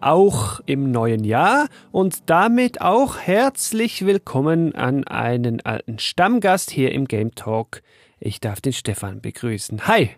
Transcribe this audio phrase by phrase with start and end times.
[0.00, 7.06] auch im neuen Jahr und damit auch herzlich willkommen an einen alten Stammgast hier im
[7.06, 7.82] Game Talk.
[8.20, 9.86] Ich darf den Stefan begrüßen.
[9.86, 10.10] Hi.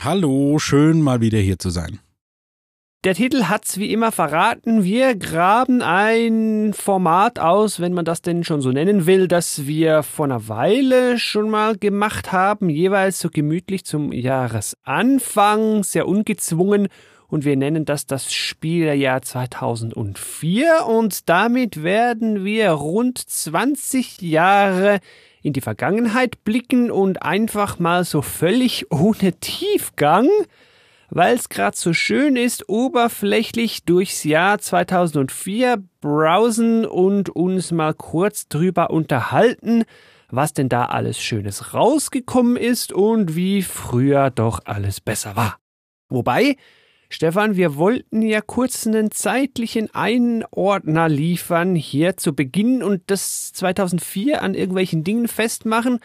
[0.00, 2.00] Hallo, schön mal wieder hier zu sein.
[3.04, 4.82] Der Titel hat's wie immer verraten.
[4.82, 10.02] Wir graben ein Format aus, wenn man das denn schon so nennen will, das wir
[10.02, 16.88] vor einer Weile schon mal gemacht haben, jeweils so gemütlich zum Jahresanfang, sehr ungezwungen.
[17.28, 20.86] Und wir nennen das das Spieljahr 2004.
[20.86, 25.00] Und damit werden wir rund 20 Jahre
[25.42, 30.28] in die Vergangenheit blicken und einfach mal so völlig ohne Tiefgang
[31.10, 38.48] weil es gerade so schön ist, oberflächlich durchs Jahr 2004 browsen und uns mal kurz
[38.48, 39.84] drüber unterhalten,
[40.30, 45.58] was denn da alles Schönes rausgekommen ist und wie früher doch alles besser war.
[46.10, 46.56] Wobei,
[47.10, 54.42] Stefan, wir wollten ja kurz einen zeitlichen Einordner liefern hier zu Beginn und das 2004
[54.42, 56.00] an irgendwelchen Dingen festmachen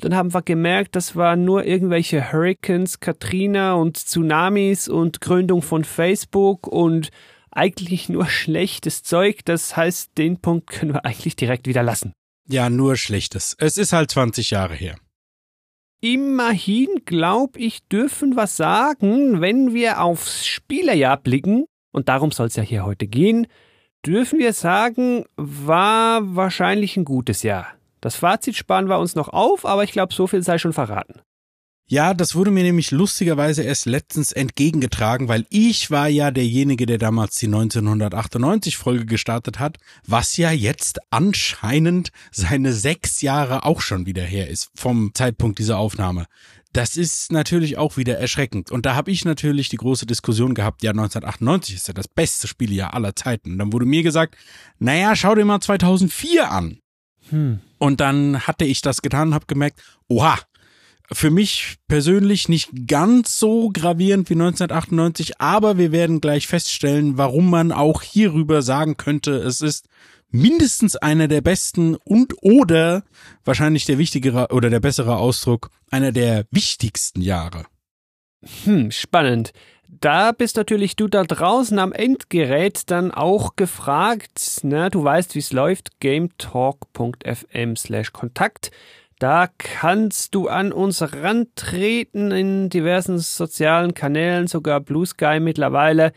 [0.00, 5.84] dann haben wir gemerkt, das waren nur irgendwelche Hurricanes, Katrina und Tsunamis und Gründung von
[5.84, 7.10] Facebook und
[7.50, 9.40] eigentlich nur schlechtes Zeug.
[9.44, 12.12] Das heißt, den Punkt können wir eigentlich direkt wieder lassen.
[12.46, 13.56] Ja, nur schlechtes.
[13.58, 14.96] Es ist halt 20 Jahre her.
[16.00, 22.56] Immerhin, glaub ich, dürfen wir sagen, wenn wir aufs Spielerjahr blicken, und darum soll es
[22.56, 23.48] ja hier heute gehen,
[24.06, 27.66] dürfen wir sagen, war wahrscheinlich ein gutes Jahr.
[28.00, 31.20] Das Fazit sparen wir uns noch auf, aber ich glaube, so viel sei schon verraten.
[31.90, 36.98] Ja, das wurde mir nämlich lustigerweise erst letztens entgegengetragen, weil ich war ja derjenige, der
[36.98, 44.04] damals die 1998 Folge gestartet hat, was ja jetzt anscheinend seine sechs Jahre auch schon
[44.04, 46.26] wieder her ist vom Zeitpunkt dieser Aufnahme.
[46.74, 48.70] Das ist natürlich auch wieder erschreckend.
[48.70, 52.48] Und da habe ich natürlich die große Diskussion gehabt, ja, 1998 ist ja das beste
[52.48, 53.52] Spieljahr aller Zeiten.
[53.52, 54.36] Und dann wurde mir gesagt,
[54.78, 56.80] naja, schau dir mal 2004 an.
[57.30, 57.60] Hm.
[57.78, 60.38] Und dann hatte ich das getan und habe gemerkt, oha,
[61.12, 67.50] für mich persönlich nicht ganz so gravierend wie 1998, aber wir werden gleich feststellen, warum
[67.50, 69.88] man auch hierüber sagen könnte, es ist
[70.30, 73.04] mindestens einer der besten und oder
[73.44, 77.64] wahrscheinlich der wichtigere oder der bessere Ausdruck, einer der wichtigsten Jahre.
[78.64, 79.52] Hm, spannend.
[79.88, 84.60] Da bist natürlich du da draußen am Endgerät dann auch gefragt.
[84.62, 84.90] Ne?
[84.90, 85.98] Du weißt, wie es läuft.
[86.00, 88.70] gametalk.fm slash Kontakt.
[89.18, 96.12] Da kannst du an uns rantreten in diversen sozialen Kanälen, sogar Blue Sky mittlerweile.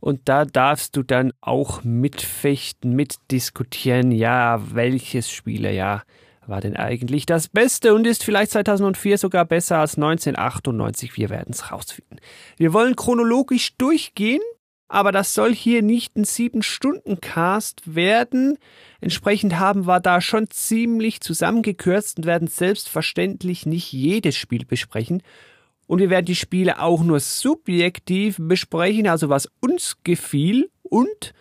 [0.00, 6.04] Und da darfst du dann auch mitfechten, mitdiskutieren, ja, welches Spielerjahr
[6.46, 11.16] war denn eigentlich das Beste und ist vielleicht 2004 sogar besser als 1998.
[11.16, 12.20] Wir werden es rausfinden.
[12.56, 14.40] Wir wollen chronologisch durchgehen,
[14.88, 18.58] aber das soll hier nicht ein sieben Stunden Cast werden.
[19.00, 25.22] Entsprechend haben wir da schon ziemlich zusammengekürzt und werden selbstverständlich nicht jedes Spiel besprechen.
[25.86, 31.32] Und wir werden die Spiele auch nur subjektiv besprechen, also was uns gefiel und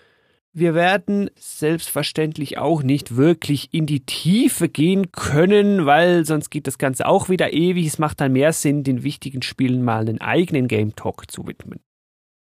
[0.57, 6.77] wir werden selbstverständlich auch nicht wirklich in die Tiefe gehen können, weil sonst geht das
[6.77, 7.85] Ganze auch wieder ewig.
[7.85, 11.81] Es macht dann mehr Sinn, den wichtigen Spielen mal einen eigenen Game Talk zu widmen.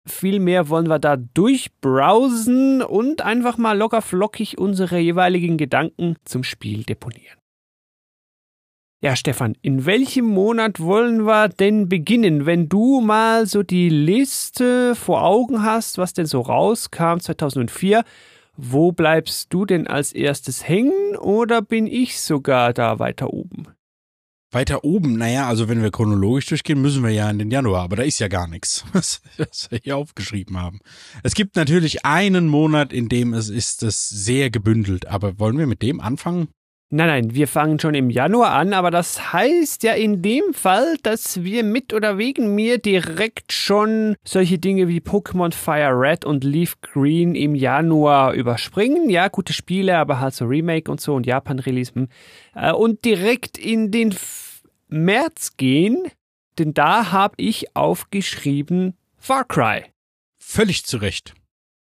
[0.07, 6.85] Vielmehr wollen wir da durchbrowsen und einfach mal locker flockig unsere jeweiligen Gedanken zum Spiel
[6.85, 7.37] deponieren.
[9.03, 12.47] Ja, Stefan, in welchem Monat wollen wir denn beginnen?
[12.47, 18.05] Wenn du mal so die Liste vor Augen hast, was denn so rauskam 2004,
[18.57, 23.76] wo bleibst du denn als erstes hängen oder bin ich sogar da weiter oben?
[24.53, 27.97] Weiter oben, naja, also wenn wir chronologisch durchgehen, müssen wir ja in den Januar, aber
[27.97, 29.21] da ist ja gar nichts, was,
[29.71, 30.79] wir hier aufgeschrieben haben.
[31.23, 35.67] Es gibt natürlich einen Monat, in dem es ist es sehr gebündelt, aber wollen wir
[35.67, 36.49] mit dem anfangen?
[36.89, 40.97] Nein, nein, wir fangen schon im Januar an, aber das heißt ja in dem Fall,
[41.03, 46.45] dass wir mit oder wegen mir direkt schon solche Dinge wie Pokémon Fire Red und
[46.45, 49.11] Leaf Green im Januar überspringen.
[49.11, 51.93] Ja, gute Spiele, aber halt so Remake und so und Japan-Release.
[51.93, 52.09] Hm.
[52.55, 54.15] Äh, und direkt in den
[54.87, 56.05] März gehen,
[56.57, 59.87] denn da habe ich aufgeschrieben Far Cry.
[60.39, 61.35] Völlig zu Recht.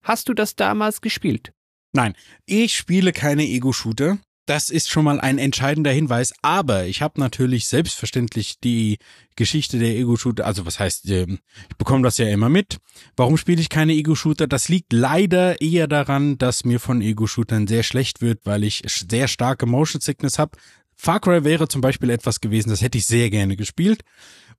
[0.04, 1.52] Hast du das damals gespielt?
[1.94, 2.14] Nein,
[2.46, 4.20] ich spiele keine Ego-Shooter.
[4.46, 6.34] Das ist schon mal ein entscheidender Hinweis.
[6.42, 8.98] Aber ich habe natürlich selbstverständlich die
[9.36, 12.78] Geschichte der Ego-Shooter, also was heißt, ähm, ich bekomme das ja immer mit.
[13.16, 14.48] Warum spiele ich keine Ego-Shooter?
[14.48, 19.28] Das liegt leider eher daran, dass mir von Ego-Shootern sehr schlecht wird, weil ich sehr
[19.28, 20.58] starke Motion Sickness habe.
[20.96, 24.04] Far Cry wäre zum Beispiel etwas gewesen, das hätte ich sehr gerne gespielt.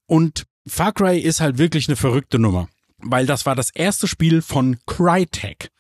[0.06, 4.40] Und Far Cry ist halt wirklich eine verrückte Nummer, weil das war das erste Spiel
[4.40, 5.70] von Crytek,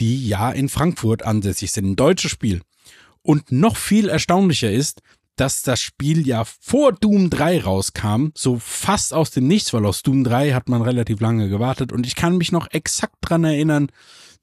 [0.00, 2.60] die ja in Frankfurt ansässig sind, ein deutsches Spiel.
[3.26, 5.00] Und noch viel erstaunlicher ist,
[5.36, 10.02] dass das Spiel ja vor Doom 3 rauskam, so fast aus dem Nichts, weil aus
[10.02, 13.88] Doom 3 hat man relativ lange gewartet und ich kann mich noch exakt dran erinnern,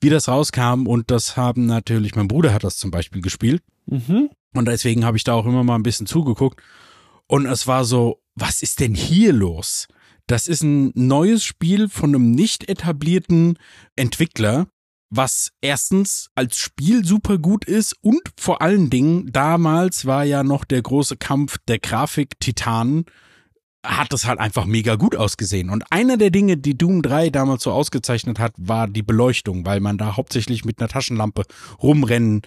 [0.01, 4.29] wie das rauskam und das haben natürlich, mein Bruder hat das zum Beispiel gespielt Mhm.
[4.53, 6.61] und deswegen habe ich da auch immer mal ein bisschen zugeguckt
[7.27, 9.87] und es war so, was ist denn hier los?
[10.27, 13.57] Das ist ein neues Spiel von einem nicht etablierten
[13.95, 14.67] Entwickler,
[15.11, 20.63] was erstens als Spiel super gut ist und vor allen Dingen damals war ja noch
[20.63, 23.05] der große Kampf der Grafik-Titanen,
[23.85, 25.69] hat es halt einfach mega gut ausgesehen.
[25.69, 29.81] Und einer der Dinge, die Doom 3 damals so ausgezeichnet hat, war die Beleuchtung, weil
[29.81, 31.43] man da hauptsächlich mit einer Taschenlampe
[31.81, 32.41] rumrennen,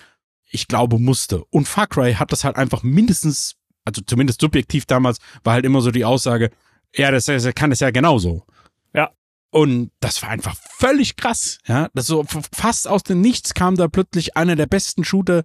[0.48, 1.44] ich glaube, musste.
[1.50, 5.82] Und Far Cry hat das halt einfach mindestens, also zumindest subjektiv damals, war halt immer
[5.82, 6.50] so die Aussage,
[6.96, 8.46] ja, das, das kann es ja genauso.
[8.94, 9.10] Ja.
[9.54, 11.58] Und das war einfach völlig krass.
[11.68, 15.44] Ja, das so fast aus dem Nichts kam da plötzlich einer der besten Shooter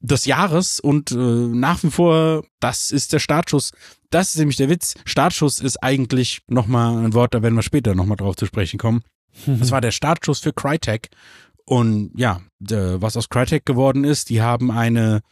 [0.00, 3.72] des Jahres und äh, nach wie vor, das ist der Startschuss.
[4.10, 4.92] Das ist nämlich der Witz.
[5.06, 9.00] Startschuss ist eigentlich nochmal ein Wort, da werden wir später nochmal drauf zu sprechen kommen.
[9.46, 11.08] Das war der Startschuss für Crytek.
[11.64, 15.22] Und ja, äh, was aus Crytek geworden ist, die haben eine,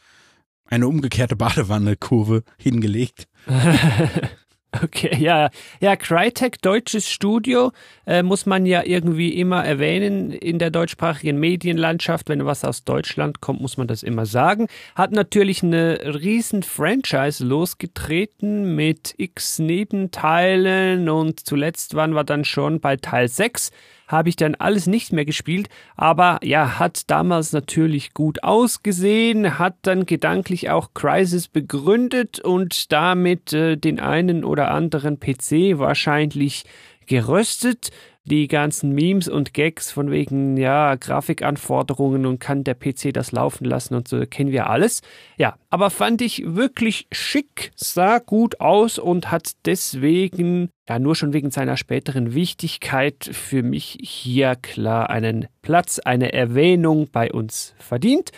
[0.65, 3.27] eine umgekehrte Badewanne-Kurve hingelegt.
[4.83, 7.71] Okay, ja, ja, Crytek, deutsches Studio,
[8.05, 12.29] äh, muss man ja irgendwie immer erwähnen in der deutschsprachigen Medienlandschaft.
[12.29, 14.67] Wenn was aus Deutschland kommt, muss man das immer sagen.
[14.95, 22.79] Hat natürlich eine riesen Franchise losgetreten mit x Nebenteilen und zuletzt waren wir dann schon
[22.79, 23.71] bei Teil 6
[24.07, 29.75] habe ich dann alles nicht mehr gespielt, aber ja, hat damals natürlich gut ausgesehen, hat
[29.83, 36.65] dann gedanklich auch Crisis begründet und damit äh, den einen oder anderen PC wahrscheinlich
[37.05, 37.91] geröstet.
[38.27, 43.65] Die ganzen Memes und Gags von wegen, ja, Grafikanforderungen und kann der PC das laufen
[43.65, 45.01] lassen und so, kennen wir alles.
[45.37, 51.33] Ja, aber fand ich wirklich schick, sah gut aus und hat deswegen, ja, nur schon
[51.33, 58.31] wegen seiner späteren Wichtigkeit für mich hier klar einen Platz, eine Erwähnung bei uns verdient.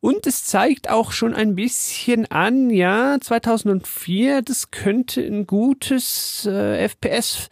[0.00, 6.88] Und es zeigt auch schon ein bisschen an, ja, 2004, das könnte ein gutes äh,
[6.88, 7.48] FPS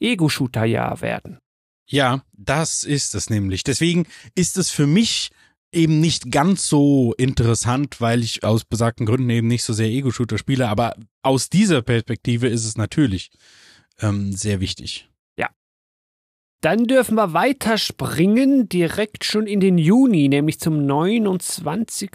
[0.00, 1.38] Ego-Shooter-Jahr werden.
[1.88, 3.62] Ja, das ist es nämlich.
[3.64, 5.30] Deswegen ist es für mich
[5.72, 10.38] eben nicht ganz so interessant, weil ich aus besagten Gründen eben nicht so sehr Ego-Shooter
[10.38, 13.30] spiele, aber aus dieser Perspektive ist es natürlich
[14.00, 15.08] ähm, sehr wichtig.
[16.66, 22.10] Dann dürfen wir weiterspringen, direkt schon in den Juni, nämlich zum 29.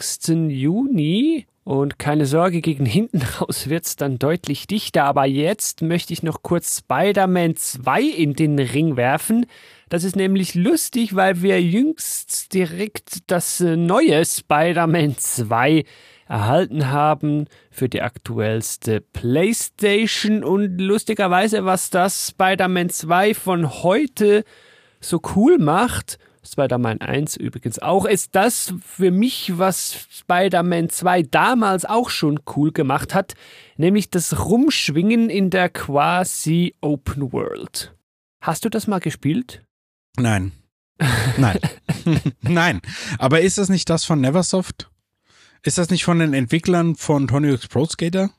[0.49, 1.45] Juni.
[1.63, 5.03] Und keine Sorge, gegen hinten raus wird's dann deutlich dichter.
[5.03, 9.45] Aber jetzt möchte ich noch kurz Spider-Man 2 in den Ring werfen.
[9.89, 15.83] Das ist nämlich lustig, weil wir jüngst direkt das äh, neue Spider-Man 2
[16.27, 24.45] erhalten haben für die aktuellste PlayStation und lustigerweise, was das Spider-Man 2 von heute
[25.01, 31.85] so cool macht, Spider-Man 1 übrigens auch, ist das für mich, was Spider-Man 2 damals
[31.85, 33.33] auch schon cool gemacht hat,
[33.77, 37.95] nämlich das Rumschwingen in der quasi Open World.
[38.41, 39.63] Hast du das mal gespielt?
[40.17, 40.51] Nein.
[41.37, 41.59] Nein.
[42.41, 42.81] Nein.
[43.17, 44.89] Aber ist das nicht das von Neversoft?
[45.63, 48.31] Ist das nicht von den Entwicklern von Tony Hawk's Pro Skater?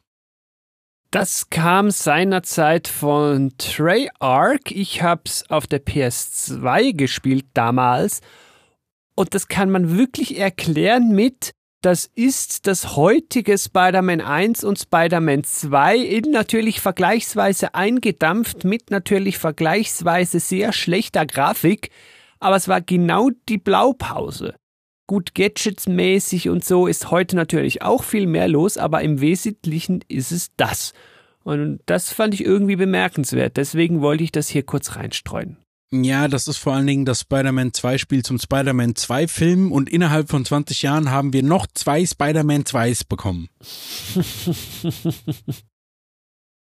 [1.12, 4.70] Das kam seinerzeit von Treyarch.
[4.70, 8.22] Ich hab's auf der PS2 gespielt damals.
[9.14, 11.50] Und das kann man wirklich erklären mit,
[11.82, 19.36] das ist das heutige Spider-Man 1 und Spider-Man 2 in natürlich vergleichsweise eingedampft mit natürlich
[19.36, 21.90] vergleichsweise sehr schlechter Grafik.
[22.40, 24.54] Aber es war genau die Blaupause.
[25.06, 30.32] Gut, Gadgets-mäßig und so ist heute natürlich auch viel mehr los, aber im Wesentlichen ist
[30.32, 30.92] es das.
[31.44, 33.56] Und das fand ich irgendwie bemerkenswert.
[33.56, 35.56] Deswegen wollte ich das hier kurz reinstreuen.
[35.90, 39.90] Ja, das ist vor allen Dingen das Spider-Man 2 Spiel zum Spider-Man 2 Film und
[39.90, 43.48] innerhalb von 20 Jahren haben wir noch zwei Spider-Man 2s bekommen.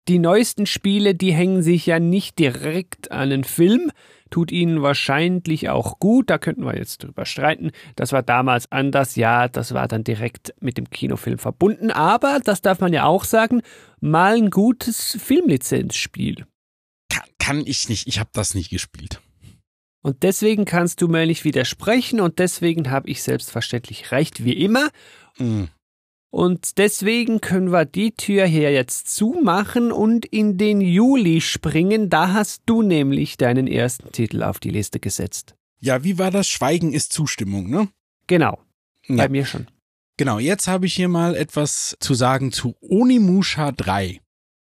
[0.08, 3.92] Die neuesten Spiele, die hängen sich ja nicht direkt an den Film.
[4.30, 6.30] Tut ihnen wahrscheinlich auch gut.
[6.30, 7.70] Da könnten wir jetzt drüber streiten.
[7.96, 9.16] Das war damals anders.
[9.16, 11.90] Ja, das war dann direkt mit dem Kinofilm verbunden.
[11.90, 13.62] Aber, das darf man ja auch sagen,
[14.00, 16.46] mal ein gutes Filmlizenzspiel.
[17.10, 18.06] Kann, kann ich nicht.
[18.06, 19.20] Ich habe das nicht gespielt.
[20.02, 24.88] Und deswegen kannst du mir nicht widersprechen und deswegen habe ich selbstverständlich recht, wie immer.
[25.38, 25.64] Mm.
[26.30, 32.08] Und deswegen können wir die Tür hier jetzt zumachen und in den Juli springen.
[32.08, 35.54] Da hast du nämlich deinen ersten Titel auf die Liste gesetzt.
[35.80, 36.46] Ja, wie war das?
[36.46, 37.88] Schweigen ist Zustimmung, ne?
[38.28, 38.60] Genau.
[39.08, 39.16] Ja.
[39.16, 39.66] Bei mir schon.
[40.16, 44.20] Genau, jetzt habe ich hier mal etwas zu sagen zu Onimusha 3.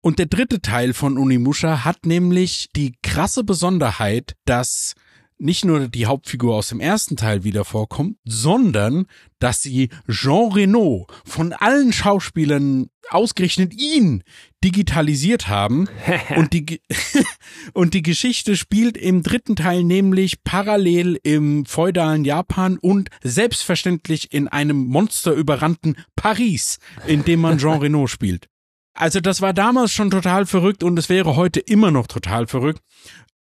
[0.00, 4.94] Und der dritte Teil von Onimusha hat nämlich die krasse Besonderheit, dass
[5.38, 9.06] nicht nur die Hauptfigur aus dem ersten Teil wieder vorkommt, sondern
[9.38, 14.22] dass sie Jean Reno von allen Schauspielern ausgerechnet ihn
[14.62, 15.88] digitalisiert haben
[16.36, 16.80] und die
[17.72, 24.48] und die Geschichte spielt im dritten Teil nämlich parallel im feudalen Japan und selbstverständlich in
[24.48, 28.48] einem monsterüberrannten Paris, in dem man Jean Reno spielt.
[28.94, 32.82] Also das war damals schon total verrückt und es wäre heute immer noch total verrückt.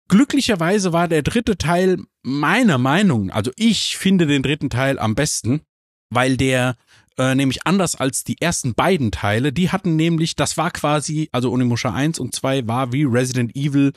[0.08, 5.62] Glücklicherweise war der dritte Teil meiner Meinung, also ich finde den dritten Teil am besten,
[6.10, 6.76] weil der
[7.18, 11.52] äh, nämlich anders als die ersten beiden Teile, die hatten nämlich, das war quasi, also
[11.52, 13.94] Onimusha 1 und 2 war wie Resident Evil,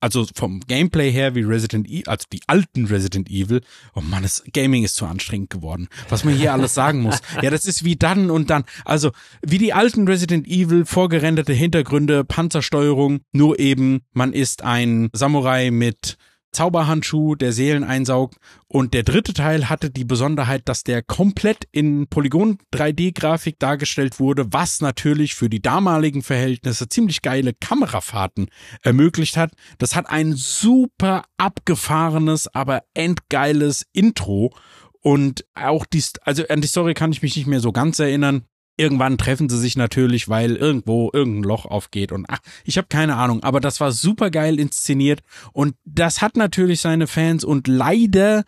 [0.00, 3.60] also vom Gameplay her wie Resident Evil, also die alten Resident Evil.
[3.94, 5.88] Oh Mann, das Gaming ist zu anstrengend geworden.
[6.08, 7.20] Was man hier alles sagen muss.
[7.42, 8.64] Ja, das ist wie dann und dann.
[8.84, 9.12] Also
[9.42, 16.16] wie die alten Resident Evil, vorgerenderte Hintergründe, Panzersteuerung, nur eben, man ist ein Samurai mit
[16.52, 18.36] Zauberhandschuh, der Seelen einsaugt.
[18.66, 24.52] Und der dritte Teil hatte die Besonderheit, dass der komplett in Polygon 3D-Grafik dargestellt wurde,
[24.52, 28.48] was natürlich für die damaligen Verhältnisse ziemlich geile Kamerafahrten
[28.82, 29.52] ermöglicht hat.
[29.78, 34.52] Das hat ein super abgefahrenes, aber endgeiles Intro.
[35.00, 38.44] Und auch die, also an die Story kann ich mich nicht mehr so ganz erinnern.
[38.80, 43.16] Irgendwann treffen sie sich natürlich, weil irgendwo irgendein Loch aufgeht und ach, ich habe keine
[43.16, 45.20] Ahnung, aber das war super geil inszeniert
[45.52, 48.44] und das hat natürlich seine Fans und leider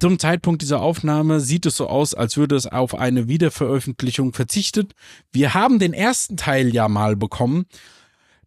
[0.00, 4.94] zum Zeitpunkt dieser Aufnahme sieht es so aus, als würde es auf eine Wiederveröffentlichung verzichtet.
[5.32, 7.66] Wir haben den ersten Teil ja mal bekommen.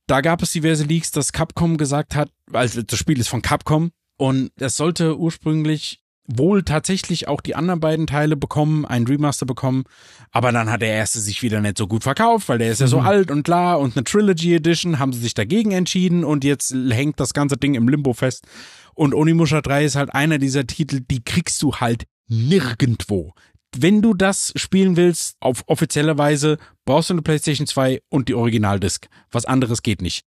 [0.08, 3.92] Da gab es diverse Leaks, dass Capcom gesagt hat, also das Spiel ist von Capcom
[4.18, 9.86] und es sollte ursprünglich wohl tatsächlich auch die anderen beiden Teile bekommen, ein Remaster bekommen,
[10.32, 12.88] aber dann hat der erste sich wieder nicht so gut verkauft, weil der ist ja
[12.88, 16.76] so alt und klar und eine Trilogy Edition haben sie sich dagegen entschieden und jetzt
[16.90, 18.46] hängt das ganze Ding im Limbo fest.
[18.94, 23.34] Und Onimusha 3 ist halt einer dieser Titel, die kriegst du halt nirgendwo.
[23.76, 28.34] Wenn du das spielen willst, auf offizielle Weise, brauchst du eine PlayStation 2 und die
[28.34, 29.08] Originaldisc.
[29.32, 30.26] Was anderes geht nicht.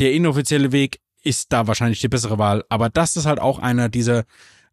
[0.00, 3.90] Der inoffizielle Weg ist da wahrscheinlich die bessere Wahl, aber das ist halt auch einer
[3.90, 4.24] dieser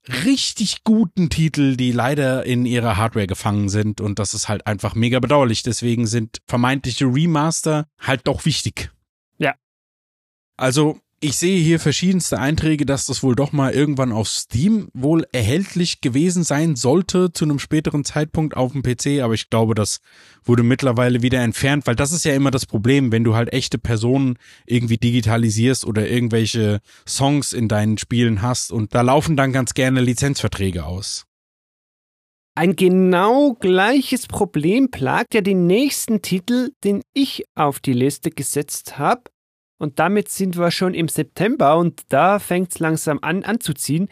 [0.09, 4.95] richtig guten Titel, die leider in ihrer Hardware gefangen sind und das ist halt einfach
[4.95, 5.63] mega bedauerlich.
[5.63, 8.91] Deswegen sind vermeintliche Remaster halt doch wichtig.
[9.37, 9.55] Ja.
[10.57, 15.25] Also ich sehe hier verschiedenste Einträge, dass das wohl doch mal irgendwann auf Steam wohl
[15.31, 19.99] erhältlich gewesen sein sollte zu einem späteren Zeitpunkt auf dem PC, aber ich glaube, das
[20.43, 23.79] wurde mittlerweile wieder entfernt, weil das ist ja immer das Problem, wenn du halt echte
[23.79, 29.73] Personen irgendwie digitalisierst oder irgendwelche Songs in deinen Spielen hast und da laufen dann ganz
[29.73, 31.25] gerne Lizenzverträge aus.
[32.53, 38.97] Ein genau gleiches Problem plagt ja den nächsten Titel, den ich auf die Liste gesetzt
[38.97, 39.23] habe.
[39.77, 44.09] Und damit sind wir schon im September und da fängt es langsam an anzuziehen.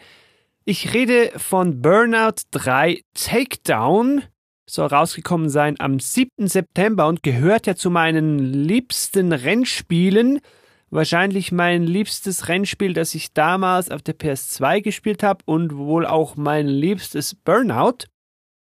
[0.64, 4.22] Ich rede von Burnout 3 Takedown.
[4.68, 6.48] Soll rausgekommen sein am 7.
[6.48, 10.40] September und gehört ja zu meinen liebsten Rennspielen.
[10.90, 16.36] Wahrscheinlich mein liebstes Rennspiel, das ich damals auf der PS2 gespielt habe und wohl auch
[16.36, 18.06] mein liebstes Burnout.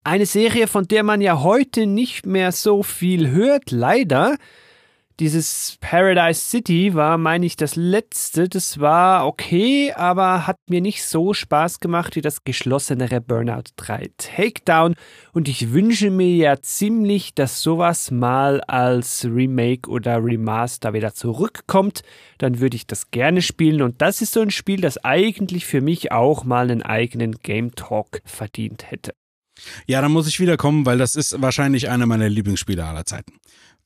[0.05, 4.37] Eine Serie, von der man ja heute nicht mehr so viel hört, leider.
[5.21, 8.49] Dieses Paradise City war, meine ich, das letzte.
[8.49, 14.11] Das war okay, aber hat mir nicht so Spaß gemacht wie das geschlossenere Burnout 3
[14.17, 14.95] Takedown.
[15.33, 22.03] Und ich wünsche mir ja ziemlich, dass sowas mal als Remake oder Remaster wieder zurückkommt.
[22.39, 23.83] Dann würde ich das gerne spielen.
[23.83, 27.75] Und das ist so ein Spiel, das eigentlich für mich auch mal einen eigenen Game
[27.75, 29.15] Talk verdient hätte.
[29.87, 33.33] Ja, da muss ich wiederkommen, weil das ist wahrscheinlich einer meiner Lieblingsspiele aller Zeiten.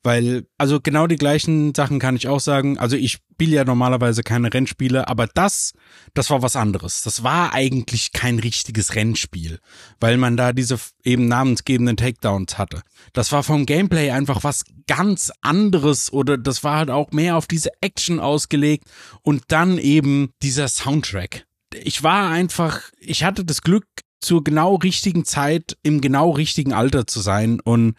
[0.03, 2.77] Weil, also genau die gleichen Sachen kann ich auch sagen.
[2.79, 5.73] Also ich spiele ja normalerweise keine Rennspiele, aber das,
[6.15, 7.03] das war was anderes.
[7.03, 9.61] Das war eigentlich kein richtiges Rennspiel,
[10.01, 12.83] weil man da diese eben namensgebenden Takedowns hatte.
[13.13, 17.47] Das war vom Gameplay einfach was ganz anderes oder das war halt auch mehr auf
[17.47, 18.85] diese Action ausgelegt
[19.23, 23.87] und dann eben dieser Soundtrack ich war einfach, ich hatte das Glück,
[24.23, 27.97] zur genau richtigen Zeit im genau richtigen Alter zu sein und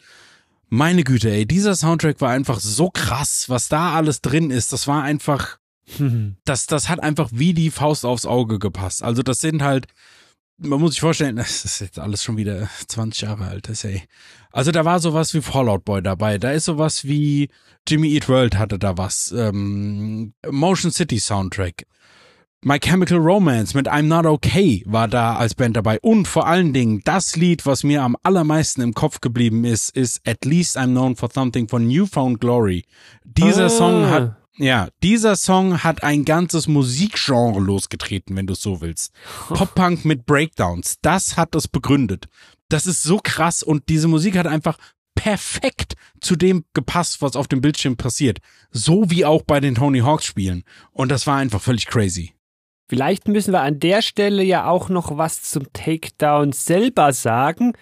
[0.73, 4.73] meine Güte, ey, dieser Soundtrack war einfach so krass, was da alles drin ist.
[4.73, 5.59] Das war einfach,
[6.45, 9.03] das, das hat einfach wie die Faust aufs Auge gepasst.
[9.03, 9.85] Also das sind halt,
[10.57, 14.01] man muss sich vorstellen, das ist jetzt alles schon wieder 20 Jahre alt, das ey.
[14.51, 17.49] Also da war sowas wie Fallout Boy dabei, da ist sowas wie
[17.87, 21.85] Jimmy Eat World hatte da was, ähm, Motion City Soundtrack.
[22.65, 25.99] My Chemical Romance mit I'm Not Okay war da als Band dabei.
[25.99, 30.25] Und vor allen Dingen das Lied, was mir am allermeisten im Kopf geblieben ist, ist
[30.25, 32.85] At Least I'm Known for Something von Newfound Glory.
[33.25, 33.69] Dieser Ah.
[33.69, 39.11] Song hat, ja, dieser Song hat ein ganzes Musikgenre losgetreten, wenn du es so willst.
[39.49, 40.99] Pop-Punk mit Breakdowns.
[41.01, 42.27] Das hat es begründet.
[42.69, 44.77] Das ist so krass und diese Musik hat einfach
[45.15, 48.39] perfekt zu dem gepasst, was auf dem Bildschirm passiert.
[48.71, 50.63] So wie auch bei den Tony Hawks Spielen.
[50.93, 52.32] Und das war einfach völlig crazy.
[52.87, 57.73] Vielleicht müssen wir an der Stelle ja auch noch was zum Takedown selber sagen.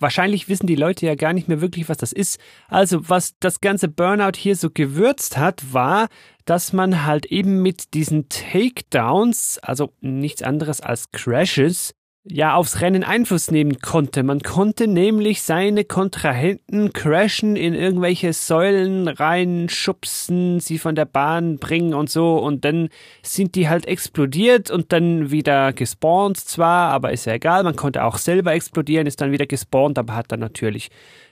[0.00, 2.38] Wahrscheinlich wissen die Leute ja gar nicht mehr wirklich, was das ist.
[2.68, 6.08] Also, was das ganze Burnout hier so gewürzt hat, war,
[6.44, 11.94] dass man halt eben mit diesen Takedowns, also nichts anderes als Crashes,
[12.30, 14.22] ja aufs Rennen Einfluss nehmen konnte.
[14.22, 21.94] Man konnte nämlich seine Kontrahenten crashen, in irgendwelche Säulen reinschubsen, sie von der Bahn bringen
[21.94, 22.88] und so und dann
[23.22, 28.04] sind die halt explodiert und dann wieder gespawnt zwar, aber ist ja egal, man konnte
[28.04, 30.90] auch selber explodieren, ist dann wieder gespawnt, aber hat dann natürlich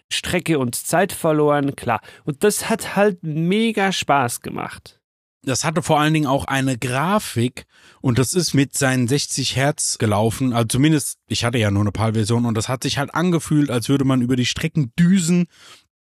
[0.09, 2.01] Strecke und Zeit verloren, klar.
[2.25, 5.01] Und das hat halt mega Spaß gemacht.
[5.47, 7.67] Das hatte vor allen Dingen auch eine Grafik
[8.01, 10.53] und das ist mit seinen 60 Hertz gelaufen.
[10.53, 13.89] Also zumindest, ich hatte ja nur eine PAL-Version und das hat sich halt angefühlt, als
[13.89, 15.47] würde man über die Strecken düsen.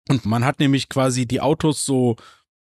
[0.09, 2.15] Und man hat nämlich quasi die Autos so,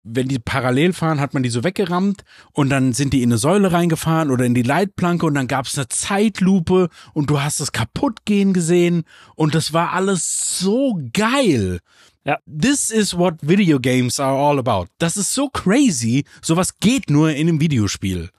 [0.03, 3.39] wenn die parallel fahren, hat man die so weggerammt und dann sind die in eine
[3.39, 7.59] Säule reingefahren oder in die Leitplanke und dann gab es eine Zeitlupe und du hast
[7.59, 9.03] es kaputt gehen gesehen
[9.35, 11.79] und das war alles so geil.
[12.27, 12.39] Ja.
[12.45, 14.87] This is what video games are all about.
[14.97, 16.25] Das ist so crazy.
[16.41, 18.31] Sowas geht nur in einem Videospiel.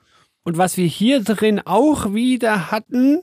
[0.43, 3.21] Und was wir hier drin auch wieder hatten,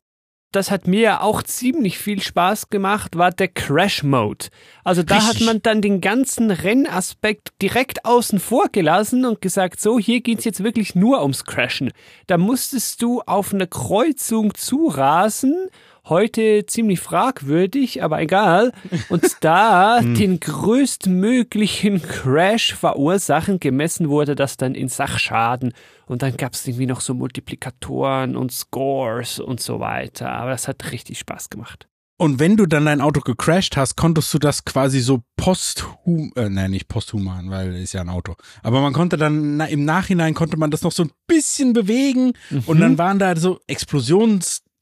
[0.50, 4.46] das hat mir auch ziemlich viel Spaß gemacht, war der Crash Mode.
[4.82, 5.40] Also da Richtig.
[5.40, 10.44] hat man dann den ganzen Rennaspekt direkt außen vor gelassen und gesagt, so, hier geht's
[10.44, 11.92] jetzt wirklich nur ums Crashen.
[12.26, 15.68] Da musstest du auf eine Kreuzung zurasen,
[16.08, 18.72] heute ziemlich fragwürdig, aber egal,
[19.08, 25.72] und da den größtmöglichen Crash verursachen, gemessen wurde das dann in Sachschaden.
[26.06, 30.68] Und dann gab es irgendwie noch so Multiplikatoren und Scores und so weiter, aber das
[30.68, 31.88] hat richtig Spaß gemacht.
[32.18, 36.48] Und wenn du dann dein Auto gecrashed hast, konntest du das quasi so posthum, äh,
[36.48, 38.36] nein, nicht posthuman, weil ist ja ein Auto.
[38.62, 42.32] Aber man konnte dann, na, im Nachhinein konnte man das noch so ein bisschen bewegen.
[42.64, 43.60] Und dann waren da so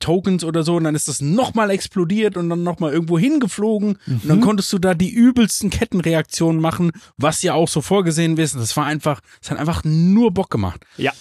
[0.04, 4.28] Explosionstokens oder so und dann ist das nochmal explodiert und dann nochmal irgendwo hingeflogen und
[4.28, 8.54] dann konntest du da die übelsten Kettenreaktionen machen, was ja auch so vorgesehen ist.
[8.54, 10.84] Das war einfach, es hat einfach nur Bock gemacht.
[10.96, 11.12] Ja.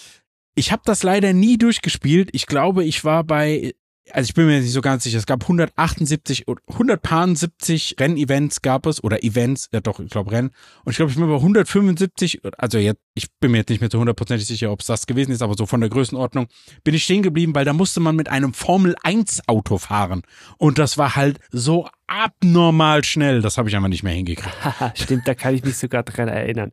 [0.56, 2.30] Ich habe das leider nie durchgespielt.
[2.34, 3.74] Ich glaube, ich war bei,
[4.12, 8.86] also ich bin mir nicht so ganz sicher, es gab 178 oder 170 Rennevents gab
[8.86, 10.52] es oder Events, ja doch, ich glaube Rennen.
[10.84, 13.90] Und ich glaube, ich bin bei 175, also jetzt, ich bin mir jetzt nicht mehr
[13.90, 16.48] zu hundertprozentig sicher, ob es das gewesen ist, aber so von der Größenordnung
[16.84, 20.24] bin ich stehen geblieben, weil da musste man mit einem Formel 1 Auto fahren.
[20.58, 24.56] Und das war halt so abnormal schnell, das habe ich einfach nicht mehr hingekriegt.
[24.96, 26.72] Stimmt, da kann ich mich sogar dran erinnern.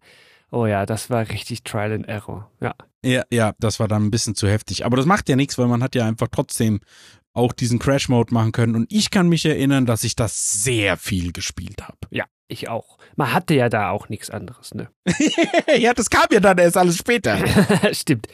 [0.52, 2.50] Oh ja, das war richtig Trial and Error.
[2.60, 2.74] Ja.
[3.02, 4.84] Ja, ja, das war dann ein bisschen zu heftig.
[4.84, 6.80] Aber das macht ja nichts, weil man hat ja einfach trotzdem
[7.32, 8.74] auch diesen Crash-Mode machen können.
[8.74, 11.98] Und ich kann mich erinnern, dass ich das sehr viel gespielt habe.
[12.10, 12.98] Ja, ich auch.
[13.16, 14.88] Man hatte ja da auch nichts anderes, ne?
[15.78, 17.38] ja, das kam ja dann erst alles später.
[17.92, 18.26] Stimmt.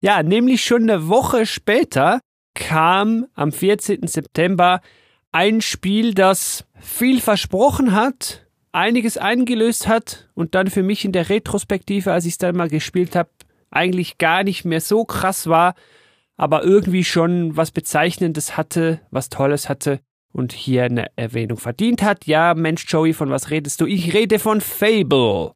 [0.00, 2.20] Ja, nämlich schon eine Woche später
[2.54, 4.06] kam am 14.
[4.06, 4.80] September
[5.32, 11.28] ein Spiel, das viel versprochen hat, einiges eingelöst hat und dann für mich in der
[11.28, 13.30] Retrospektive, als ich es dann mal gespielt habe,
[13.70, 15.74] eigentlich gar nicht mehr so krass war,
[16.36, 20.00] aber irgendwie schon was Bezeichnendes hatte, was Tolles hatte
[20.32, 22.26] und hier eine Erwähnung verdient hat.
[22.26, 23.86] Ja, Mensch, Joey, von was redest du?
[23.86, 25.52] Ich rede von Fable.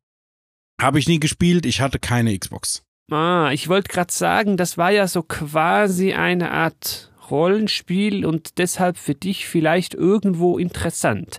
[0.81, 2.85] habe ich nie gespielt, ich hatte keine Xbox.
[3.11, 8.97] Ah, ich wollte gerade sagen, das war ja so quasi eine Art Rollenspiel und deshalb
[8.99, 11.39] für dich vielleicht irgendwo interessant.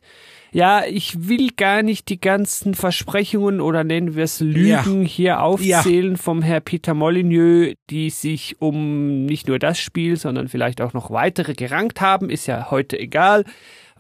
[0.52, 6.18] Ja, ich will gar nicht die ganzen Versprechungen oder nennen wir es Lügen hier aufzählen
[6.18, 11.12] vom Herr Peter Molyneux, die sich um nicht nur das Spiel, sondern vielleicht auch noch
[11.12, 13.46] weitere gerankt haben, ist ja heute egal.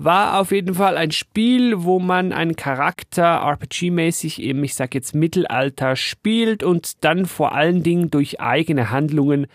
[0.02, 5.14] War auf jeden Fall ein Spiel, wo man einen Charakter RPG-mäßig im, ich sag jetzt,
[5.14, 9.48] Mittelalter spielt und dann vor allen Dingen durch eigene Handlungen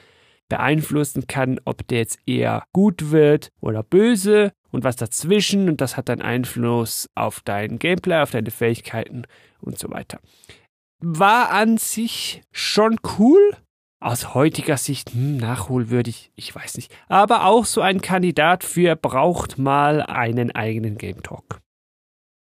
[0.50, 5.96] beeinflussen kann, ob der jetzt eher gut wird oder böse und was dazwischen und das
[5.96, 9.22] hat dann Einfluss auf dein Gameplay, auf deine Fähigkeiten
[9.60, 10.18] und so weiter.
[11.00, 13.56] War an sich schon cool.
[14.00, 16.94] Aus heutiger Sicht hm, nachholwürdig, ich weiß nicht.
[17.08, 21.60] Aber auch so ein Kandidat für braucht mal einen eigenen Game Talk.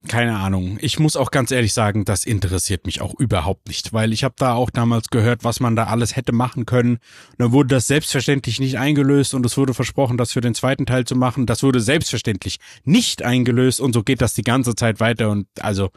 [0.07, 0.77] Keine Ahnung.
[0.79, 4.35] Ich muss auch ganz ehrlich sagen, das interessiert mich auch überhaupt nicht, weil ich habe
[4.37, 6.93] da auch damals gehört, was man da alles hätte machen können.
[7.31, 10.85] Und dann wurde das selbstverständlich nicht eingelöst und es wurde versprochen, das für den zweiten
[10.85, 11.45] Teil zu machen.
[11.45, 15.29] Das wurde selbstverständlich nicht eingelöst und so geht das die ganze Zeit weiter.
[15.31, 15.89] Und also,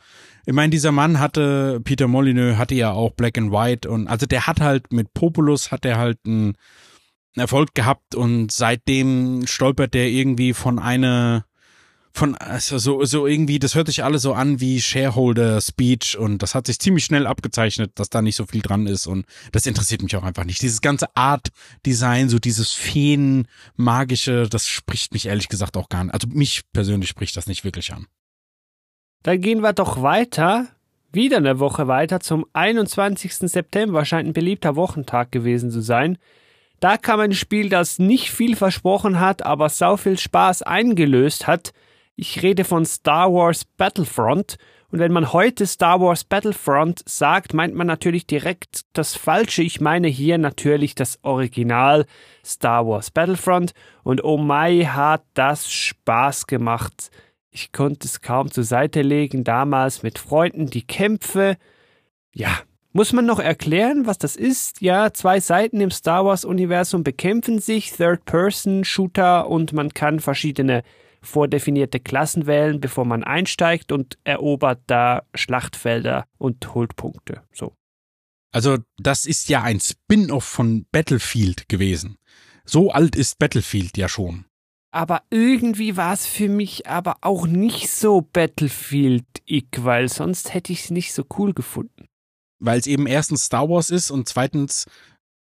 [0.46, 4.26] ich meine, dieser Mann hatte, Peter Molyneux hatte ja auch Black and White und also
[4.26, 6.56] der hat halt mit Populus hat er halt einen
[7.36, 11.44] Erfolg gehabt und seitdem stolpert der irgendwie von einer
[12.14, 16.42] von, also so, so irgendwie, das hört sich alles so an wie Shareholder Speech und
[16.42, 19.66] das hat sich ziemlich schnell abgezeichnet, dass da nicht so viel dran ist und das
[19.66, 20.60] interessiert mich auch einfach nicht.
[20.60, 21.48] Dieses ganze Art
[21.86, 26.14] Design, so dieses Feen magische, das spricht mich ehrlich gesagt auch gar nicht.
[26.14, 28.06] Also mich persönlich spricht das nicht wirklich an.
[29.22, 30.68] Dann gehen wir doch weiter.
[31.12, 33.34] Wieder eine Woche weiter zum 21.
[33.34, 36.18] September scheint ein beliebter Wochentag gewesen zu sein.
[36.80, 41.72] Da kam ein Spiel, das nicht viel versprochen hat, aber sau viel Spaß eingelöst hat.
[42.16, 44.56] Ich rede von Star Wars Battlefront.
[44.90, 49.62] Und wenn man heute Star Wars Battlefront sagt, meint man natürlich direkt das Falsche.
[49.62, 52.04] Ich meine hier natürlich das Original
[52.44, 53.72] Star Wars Battlefront.
[54.02, 57.10] Und oh my, hat das Spaß gemacht.
[57.50, 61.56] Ich konnte es kaum zur Seite legen, damals mit Freunden die Kämpfe.
[62.34, 62.58] Ja,
[62.92, 64.82] muss man noch erklären, was das ist?
[64.82, 70.82] Ja, zwei Seiten im Star Wars-Universum bekämpfen sich, Third-Person-Shooter und man kann verschiedene
[71.22, 77.42] vordefinierte Klassen wählen, bevor man einsteigt und erobert da Schlachtfelder und holt Punkte.
[77.52, 77.74] So.
[78.52, 82.18] Also, das ist ja ein Spin-off von Battlefield gewesen.
[82.64, 84.44] So alt ist Battlefield ja schon.
[84.90, 90.84] Aber irgendwie war es für mich aber auch nicht so Battlefield-ich, weil sonst hätte ich
[90.84, 92.08] es nicht so cool gefunden.
[92.58, 94.86] Weil es eben erstens Star Wars ist und zweitens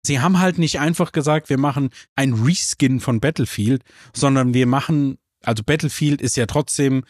[0.03, 5.17] Sie haben halt nicht einfach gesagt, wir machen ein Reskin von Battlefield, sondern wir machen
[5.43, 7.03] also Battlefield ist ja trotzdem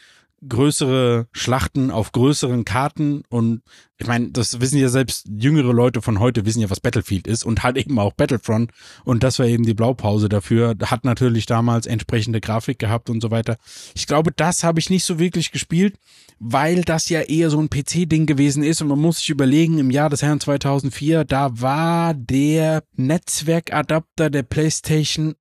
[0.48, 3.62] größere Schlachten auf größeren Karten und
[3.98, 7.44] ich meine, das wissen ja selbst jüngere Leute von heute wissen ja, was Battlefield ist
[7.44, 8.72] und halt eben auch Battlefront
[9.06, 10.76] und das war eben die Blaupause dafür.
[10.82, 13.58] Hat natürlich damals entsprechende Grafik gehabt und so weiter.
[13.94, 16.00] Ich glaube, das habe ich nicht so wirklich gespielt,
[16.40, 19.92] weil das ja eher so ein PC-Ding gewesen ist und man muss sich überlegen, im
[19.92, 25.36] Jahr des Herrn 2004, da war der Netzwerkadapter der PlayStation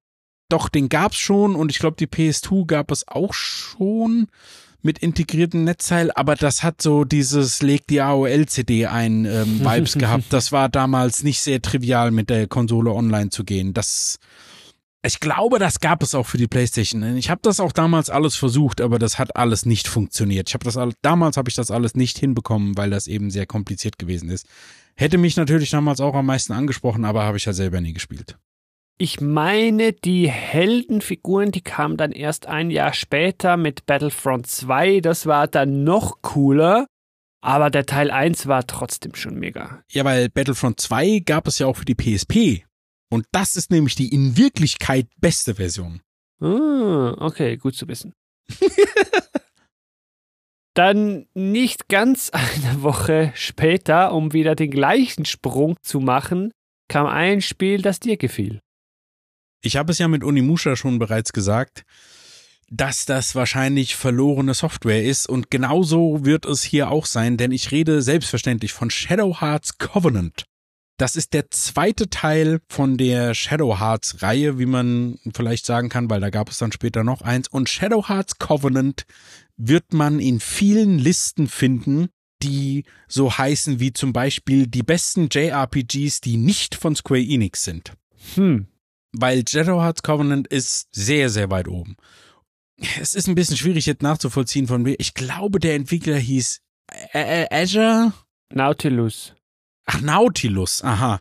[0.53, 4.29] doch, den gab's schon und ich glaube, die PS2 gab es auch schon
[4.83, 10.33] mit integriertem Netzteil, aber das hat so dieses leg die AOL-CD ein ähm, Vibes gehabt.
[10.33, 13.75] Das war damals nicht sehr trivial, mit der Konsole online zu gehen.
[13.75, 14.19] Das,
[15.03, 17.17] ich glaube, das gab es auch für die PlayStation.
[17.17, 20.49] Ich habe das auch damals alles versucht, aber das hat alles nicht funktioniert.
[20.49, 23.47] Ich habe das all, damals habe ich das alles nicht hinbekommen, weil das eben sehr
[23.47, 24.47] kompliziert gewesen ist.
[24.97, 28.39] Hätte mich natürlich damals auch am meisten angesprochen, aber habe ich ja selber nie gespielt.
[29.03, 35.01] Ich meine, die Heldenfiguren, die kamen dann erst ein Jahr später mit Battlefront 2.
[35.01, 36.87] Das war dann noch cooler.
[37.41, 39.83] Aber der Teil 1 war trotzdem schon mega.
[39.91, 42.67] Ja, weil Battlefront 2 gab es ja auch für die PSP.
[43.11, 46.03] Und das ist nämlich die in Wirklichkeit beste Version.
[46.43, 48.13] Ah, okay, gut zu wissen.
[50.75, 56.53] Dann nicht ganz eine Woche später, um wieder den gleichen Sprung zu machen,
[56.89, 58.61] kam ein Spiel, das dir gefiel.
[59.63, 61.85] Ich habe es ja mit Unimusha schon bereits gesagt,
[62.71, 67.73] dass das wahrscheinlich verlorene Software ist und genauso wird es hier auch sein, denn ich
[67.73, 70.45] rede selbstverständlich von Shadow Hearts Covenant.
[70.97, 76.11] Das ist der zweite Teil von der Shadow Hearts Reihe, wie man vielleicht sagen kann,
[76.11, 77.49] weil da gab es dann später noch eins.
[77.49, 79.07] Und Shadow Hearts Covenant
[79.57, 82.09] wird man in vielen Listen finden,
[82.43, 87.95] die so heißen wie zum Beispiel die besten JRPGs, die nicht von Square Enix sind.
[88.35, 88.67] Hm,
[89.13, 91.97] weil Shadow Hearts Covenant ist sehr, sehr weit oben.
[93.01, 94.95] Es ist ein bisschen schwierig jetzt nachzuvollziehen von mir.
[94.99, 96.61] Ich glaube, der Entwickler hieß
[97.13, 98.13] Azure?
[98.53, 99.35] Nautilus.
[99.87, 101.21] Ach, Nautilus, aha.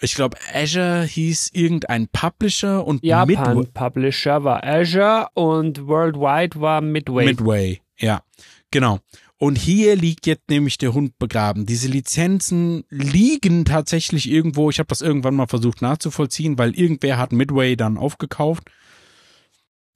[0.00, 3.70] Ich glaube, Azure hieß irgendein Publisher und Japan Midway.
[3.72, 7.24] Publisher war Azure und Worldwide war Midway.
[7.26, 8.22] Midway, ja.
[8.70, 9.00] Genau.
[9.42, 11.64] Und hier liegt jetzt nämlich der Hund begraben.
[11.64, 14.68] Diese Lizenzen liegen tatsächlich irgendwo.
[14.68, 18.70] Ich habe das irgendwann mal versucht nachzuvollziehen, weil irgendwer hat Midway dann aufgekauft.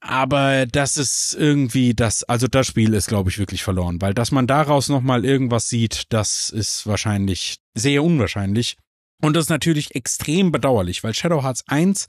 [0.01, 4.31] Aber das ist irgendwie das, also das Spiel ist, glaube ich, wirklich verloren, weil dass
[4.31, 8.79] man daraus nochmal irgendwas sieht, das ist wahrscheinlich sehr unwahrscheinlich.
[9.21, 12.07] Und das ist natürlich extrem bedauerlich, weil Shadow Hearts 1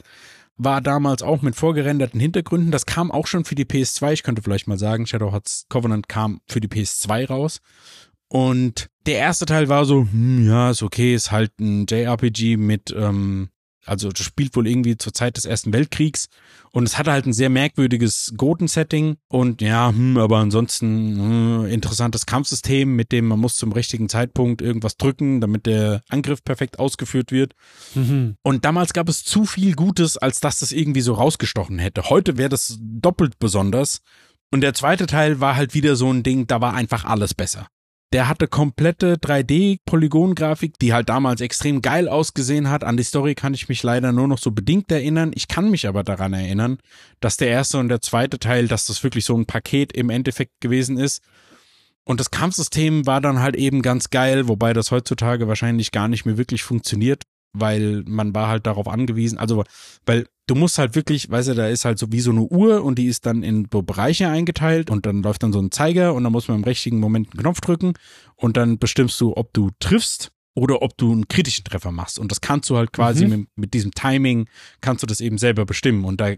[0.57, 2.71] war damals auch mit vorgerenderten Hintergründen.
[2.71, 4.13] Das kam auch schon für die PS2.
[4.13, 7.61] Ich könnte vielleicht mal sagen, Shadow Hearts Covenant kam für die PS2 raus.
[8.27, 12.93] Und der erste Teil war so, hm, ja, ist okay, ist halt ein JRPG mit
[12.97, 13.49] ähm,
[13.85, 16.27] also das spielt wohl irgendwie zur Zeit des Ersten Weltkriegs
[16.71, 22.25] und es hatte halt ein sehr merkwürdiges Goten-Setting und ja, hm, aber ansonsten äh, interessantes
[22.25, 27.31] Kampfsystem, mit dem man muss zum richtigen Zeitpunkt irgendwas drücken, damit der Angriff perfekt ausgeführt
[27.31, 27.53] wird.
[27.93, 28.35] Mhm.
[28.41, 32.09] Und damals gab es zu viel Gutes, als dass das irgendwie so rausgestochen hätte.
[32.09, 34.01] Heute wäre das doppelt besonders.
[34.51, 37.67] Und der zweite Teil war halt wieder so ein Ding, da war einfach alles besser.
[38.15, 42.85] Der hatte komplette 3D-Polygongrafik, die halt damals extrem geil ausgesehen hat.
[42.85, 45.33] An die Story kann ich mich leider nur noch so bedingt erinnern.
[45.35, 46.77] Ich kann mich aber daran erinnern,
[47.19, 50.61] dass der erste und der zweite Teil, dass das wirklich so ein Paket im Endeffekt
[50.61, 51.23] gewesen ist.
[52.05, 56.23] Und das Kampfsystem war dann halt eben ganz geil, wobei das heutzutage wahrscheinlich gar nicht
[56.23, 57.23] mehr wirklich funktioniert,
[57.55, 59.63] weil man war halt darauf angewiesen, also
[60.05, 62.83] weil du musst halt wirklich, weißt du, da ist halt so wie so eine Uhr
[62.83, 66.13] und die ist dann in so Bereiche eingeteilt und dann läuft dann so ein Zeiger
[66.13, 67.93] und dann muss man im richtigen Moment einen Knopf drücken
[68.35, 72.17] und dann bestimmst du, ob du triffst oder ob du einen kritischen Treffer machst.
[72.17, 73.31] Und das kannst du halt quasi mhm.
[73.31, 74.47] mit, mit, diesem Timing,
[74.79, 76.05] kannst du das eben selber bestimmen.
[76.05, 76.31] Und da,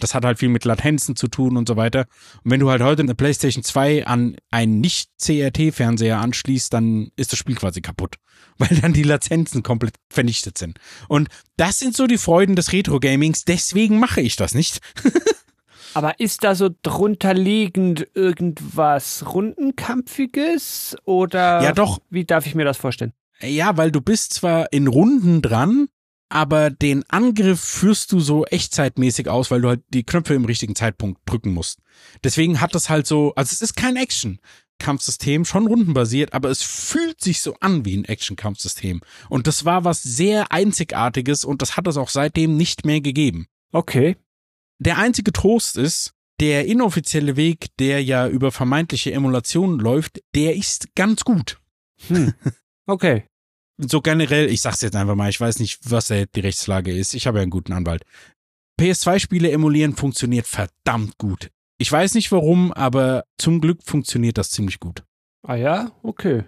[0.00, 2.06] das hat halt viel mit Latenzen zu tun und so weiter.
[2.42, 7.38] Und wenn du halt heute eine PlayStation 2 an einen Nicht-CRT-Fernseher anschließt, dann ist das
[7.38, 8.16] Spiel quasi kaputt.
[8.58, 10.78] Weil dann die Latenzen komplett vernichtet sind.
[11.08, 13.44] Und das sind so die Freuden des Retro-Gamings.
[13.44, 14.80] Deswegen mache ich das nicht.
[15.94, 22.00] Aber ist da so drunter liegend irgendwas Rundenkampfiges oder ja, doch.
[22.10, 23.12] wie darf ich mir das vorstellen?
[23.40, 25.88] Ja, weil du bist zwar in Runden dran,
[26.28, 30.74] aber den Angriff führst du so echtzeitmäßig aus, weil du halt die Knöpfe im richtigen
[30.74, 31.78] Zeitpunkt drücken musst.
[32.24, 33.96] Deswegen hat das halt so, also es ist kein
[34.78, 39.00] Action-Kampfsystem, schon rundenbasiert, aber es fühlt sich so an wie ein Action-Kampfsystem.
[39.28, 43.46] Und das war was sehr Einzigartiges und das hat es auch seitdem nicht mehr gegeben.
[43.72, 44.16] Okay.
[44.78, 50.94] Der einzige Trost ist, der inoffizielle Weg, der ja über vermeintliche Emulationen läuft, der ist
[50.94, 51.58] ganz gut.
[52.08, 52.34] Hm.
[52.86, 53.24] Okay.
[53.78, 57.14] So generell, ich sag's jetzt einfach mal, ich weiß nicht, was die Rechtslage ist.
[57.14, 58.04] Ich habe ja einen guten Anwalt.
[58.78, 61.50] PS2-Spiele emulieren funktioniert verdammt gut.
[61.78, 65.02] Ich weiß nicht warum, aber zum Glück funktioniert das ziemlich gut.
[65.42, 66.44] Ah ja, okay.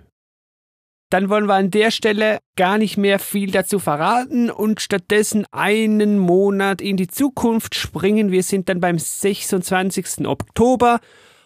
[1.10, 6.18] Dann wollen wir an der Stelle gar nicht mehr viel dazu verraten und stattdessen einen
[6.18, 8.32] Monat in die Zukunft springen.
[8.32, 10.26] Wir sind dann beim 26.
[10.26, 10.98] Oktober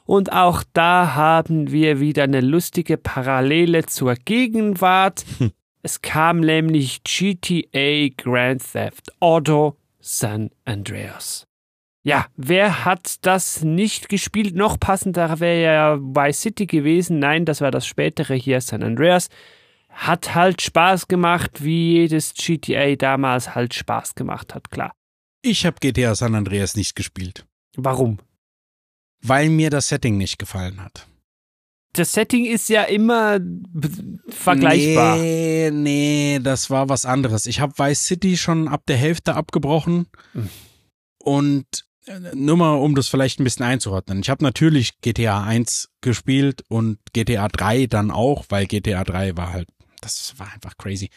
[0.07, 5.25] und auch da haben wir wieder eine lustige Parallele zur Gegenwart.
[5.39, 5.53] Hm.
[5.83, 11.50] Es kam nämlich GTA Grand Theft Auto San Andreas.
[12.03, 14.55] Ja, wer hat das nicht gespielt?
[14.55, 17.19] Noch passender wäre ja Vice City gewesen.
[17.19, 19.29] Nein, das war das spätere hier, San Andreas.
[19.91, 24.93] Hat halt Spaß gemacht, wie jedes GTA damals halt Spaß gemacht hat, klar.
[25.43, 27.45] Ich habe GTA San Andreas nicht gespielt.
[27.77, 28.19] Warum?
[29.23, 31.07] weil mir das Setting nicht gefallen hat.
[31.93, 33.41] Das Setting ist ja immer
[34.29, 35.17] vergleichbar.
[35.17, 37.47] Nee, nee, das war was anderes.
[37.47, 40.07] Ich habe Vice City schon ab der Hälfte abgebrochen.
[40.33, 40.51] Mhm.
[41.19, 41.85] Und
[42.35, 44.21] nur mal, um das vielleicht ein bisschen einzuordnen.
[44.21, 49.53] Ich habe natürlich GTA 1 gespielt und GTA 3 dann auch, weil GTA 3 war
[49.53, 49.69] halt,
[50.01, 51.11] das war einfach crazy.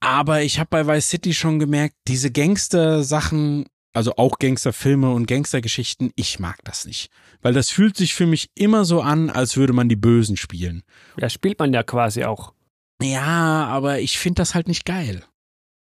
[0.00, 6.12] Aber ich habe bei Vice City schon gemerkt, diese Gangster-Sachen also auch Gangsterfilme und Gangstergeschichten,
[6.16, 7.10] ich mag das nicht.
[7.40, 10.82] Weil das fühlt sich für mich immer so an, als würde man die Bösen spielen.
[11.18, 12.52] Ja, spielt man ja quasi auch.
[13.00, 15.24] Ja, aber ich finde das halt nicht geil.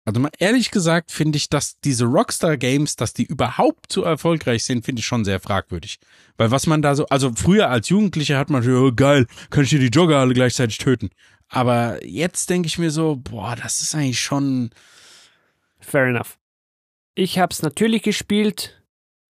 [0.04, 4.64] Also mal ehrlich gesagt finde ich, dass diese Rockstar Games, dass die überhaupt so erfolgreich
[4.64, 6.00] sind, finde ich schon sehr fragwürdig.
[6.38, 9.64] Weil was man da so, also früher als Jugendlicher hat man schon, oh geil, kann
[9.64, 11.12] ich hier die Jogger alle gleichzeitig töten.
[11.50, 14.72] Aber jetzt denke ich mir so, boah, das ist eigentlich schon.
[15.80, 16.38] Fair enough.
[17.14, 18.81] Ich habe es natürlich gespielt.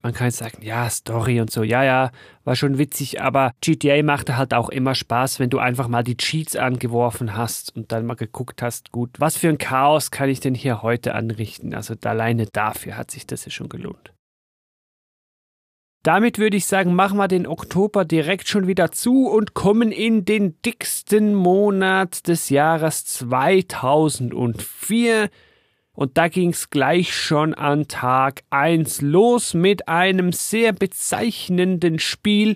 [0.03, 2.11] Man kann sagen, ja, Story und so, ja, ja,
[2.43, 6.17] war schon witzig, aber GTA machte halt auch immer Spaß, wenn du einfach mal die
[6.17, 10.39] Cheats angeworfen hast und dann mal geguckt hast, gut, was für ein Chaos kann ich
[10.39, 11.75] denn hier heute anrichten?
[11.75, 14.11] Also alleine dafür hat sich das ja schon gelohnt.
[16.03, 20.25] Damit würde ich sagen, machen wir den Oktober direkt schon wieder zu und kommen in
[20.25, 25.29] den dicksten Monat des Jahres 2004.
[25.93, 32.56] Und da ging's gleich schon an Tag 1 los mit einem sehr bezeichnenden Spiel,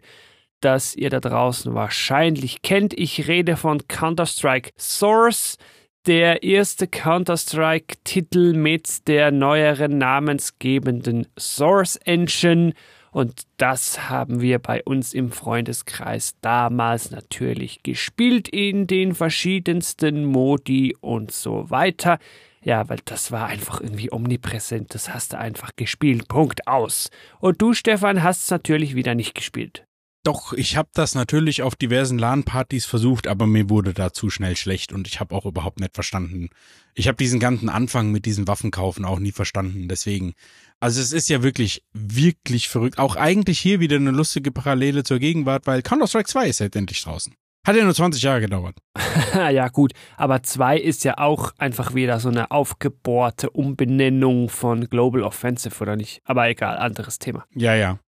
[0.61, 2.93] das ihr da draußen wahrscheinlich kennt.
[2.97, 5.57] Ich rede von Counter-Strike Source,
[6.05, 12.73] der erste Counter-Strike-Titel mit der neueren namensgebenden Source Engine.
[13.11, 20.95] Und das haben wir bei uns im Freundeskreis damals natürlich gespielt in den verschiedensten Modi
[20.99, 22.19] und so weiter.
[22.65, 24.95] Ja, weil das war einfach irgendwie omnipräsent.
[24.95, 26.27] Das hast du einfach gespielt.
[26.27, 27.11] Punkt aus.
[27.39, 29.85] Und du, Stefan, hast es natürlich wieder nicht gespielt.
[30.23, 34.55] Doch, ich habe das natürlich auf diversen LAN-Partys versucht, aber mir wurde da zu schnell
[34.55, 36.49] schlecht und ich habe auch überhaupt nicht verstanden.
[36.95, 39.87] Ich habe diesen ganzen Anfang mit diesen Waffenkaufen auch nie verstanden.
[39.87, 40.33] Deswegen,
[40.79, 42.97] also es ist ja wirklich, wirklich verrückt.
[42.97, 47.03] Auch eigentlich hier wieder eine lustige Parallele zur Gegenwart, weil Counter-Strike 2 ist jetzt endlich
[47.03, 47.35] draußen.
[47.65, 48.77] Hat ja nur 20 Jahre gedauert.
[49.33, 55.23] ja, gut, aber 2 ist ja auch einfach wieder so eine aufgebohrte Umbenennung von Global
[55.23, 56.21] Offensive, oder nicht?
[56.25, 57.45] Aber egal, anderes Thema.
[57.55, 57.99] Ja, ja.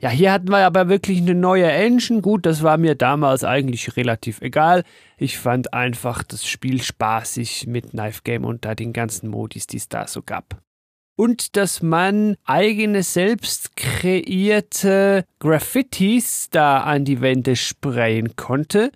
[0.00, 2.20] Ja, hier hatten wir aber wirklich eine neue Engine.
[2.20, 4.82] Gut, das war mir damals eigentlich relativ egal.
[5.16, 9.78] Ich fand einfach das Spiel spaßig mit Knife Game und da den ganzen Modis, die
[9.78, 10.60] es da so gab.
[11.16, 18.90] Und dass man eigene selbst kreierte Graffitis da an die Wände sprayen konnte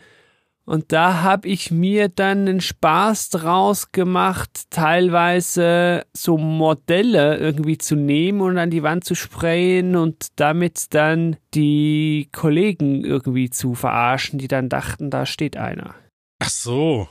[0.68, 7.96] und da habe ich mir dann einen Spaß draus gemacht, teilweise so Modelle irgendwie zu
[7.96, 14.38] nehmen und an die Wand zu sprayen und damit dann die Kollegen irgendwie zu verarschen,
[14.38, 15.94] die dann dachten, da steht einer.
[16.38, 17.08] Ach so.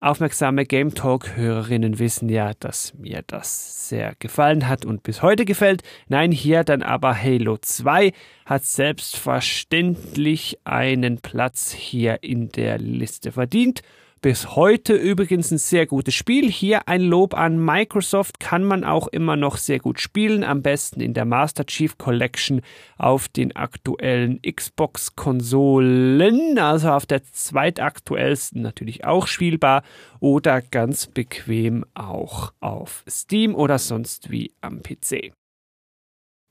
[0.03, 5.45] Aufmerksame Game Talk Hörerinnen wissen ja, dass mir das sehr gefallen hat und bis heute
[5.45, 5.81] gefällt.
[6.09, 8.11] Nein, hier dann aber Halo 2
[8.45, 13.81] hat selbstverständlich einen Platz hier in der Liste verdient
[14.23, 16.49] bis heute übrigens ein sehr gutes Spiel.
[16.49, 21.01] Hier ein Lob an Microsoft, kann man auch immer noch sehr gut spielen, am besten
[21.01, 22.61] in der Master Chief Collection
[22.97, 29.83] auf den aktuellen Xbox-Konsolen, also auf der zweitaktuellsten natürlich auch spielbar
[30.21, 35.33] oder ganz bequem auch auf Steam oder sonst wie am PC.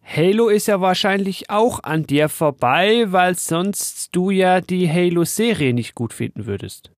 [0.05, 5.95] Halo ist ja wahrscheinlich auch an dir vorbei, weil sonst du ja die Halo-Serie nicht
[5.95, 6.93] gut finden würdest.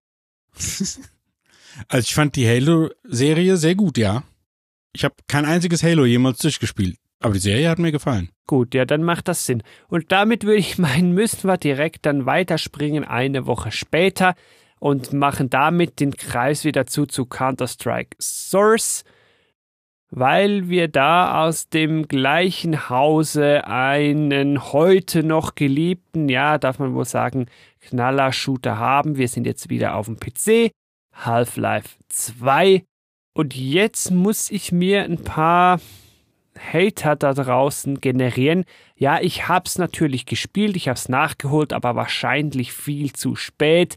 [1.89, 4.23] also ich fand die Halo-Serie sehr gut, ja.
[4.93, 6.97] Ich habe kein einziges Halo jemals durchgespielt.
[7.21, 8.29] Aber die Serie hat mir gefallen.
[8.47, 9.63] Gut, ja, dann macht das Sinn.
[9.89, 14.35] Und damit würde ich meinen, müssen wir direkt dann weiterspringen eine Woche später
[14.79, 19.05] und machen damit den Kreis wieder zu zu Counter-Strike Source,
[20.11, 27.07] weil wir da aus dem gleichen Hause einen heute noch geliebten, ja, darf man wohl
[27.07, 27.47] sagen,
[27.89, 29.17] Knaller-Shooter haben.
[29.17, 30.71] Wir sind jetzt wieder auf dem PC.
[31.15, 32.85] Half-Life 2.
[33.35, 35.81] Und jetzt muss ich mir ein paar
[36.59, 38.65] Hater da draußen generieren.
[38.97, 43.97] Ja, ich hab's natürlich gespielt, ich hab's nachgeholt, aber wahrscheinlich viel zu spät.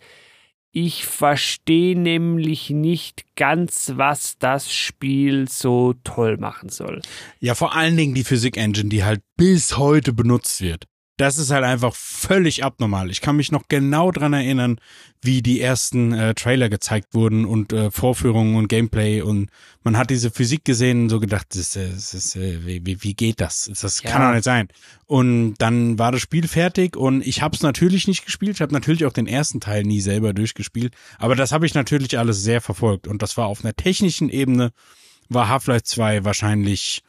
[0.71, 7.02] Ich verstehe nämlich nicht ganz, was das Spiel so toll machen soll.
[7.39, 10.86] Ja, vor allen Dingen die Physik-Engine, die halt bis heute benutzt wird
[11.17, 13.10] das ist halt einfach völlig abnormal.
[13.10, 14.80] Ich kann mich noch genau dran erinnern,
[15.21, 19.49] wie die ersten äh, Trailer gezeigt wurden und äh, Vorführungen und Gameplay und
[19.84, 23.41] man hat diese Physik gesehen und so gedacht, das, das, das, äh, wie, wie geht
[23.41, 23.69] das?
[23.82, 24.12] Das ja.
[24.12, 24.67] kann doch nicht sein.
[25.08, 28.56] Und dann war das Spiel fertig und ich habe es natürlich nicht gespielt.
[28.56, 32.19] Ich habe natürlich auch den ersten Teil nie selber durchgespielt, aber das habe ich natürlich
[32.19, 34.71] alles sehr verfolgt und das war auf einer technischen Ebene
[35.30, 37.03] war Half-Life 2 wahrscheinlich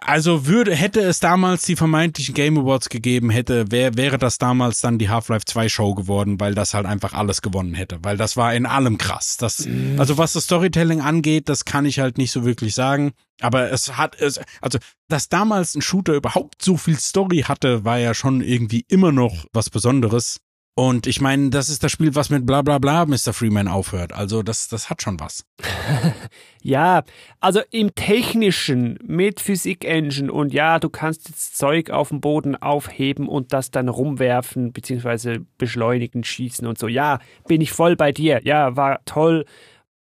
[0.00, 4.80] also würde, hätte es damals die vermeintlichen Game Awards gegeben hätte, wär, wäre das damals
[4.80, 7.98] dann die Half-Life 2 Show geworden, weil das halt einfach alles gewonnen hätte.
[8.02, 9.36] Weil das war in allem krass.
[9.36, 10.00] Das, mhm.
[10.00, 13.12] also was das Storytelling angeht, das kann ich halt nicht so wirklich sagen.
[13.40, 17.98] Aber es hat, es, also, dass damals ein Shooter überhaupt so viel Story hatte, war
[17.98, 20.40] ja schon irgendwie immer noch was Besonderes.
[20.74, 23.34] Und ich meine, das ist das Spiel, was mit bla bla bla Mr.
[23.34, 24.14] Freeman aufhört.
[24.14, 25.44] Also das, das hat schon was.
[26.62, 27.02] ja,
[27.40, 32.56] also im Technischen mit Physik Engine und ja, du kannst jetzt Zeug auf dem Boden
[32.56, 36.88] aufheben und das dann rumwerfen, beziehungsweise beschleunigen, schießen und so.
[36.88, 38.40] Ja, bin ich voll bei dir.
[38.42, 39.44] Ja, war toll.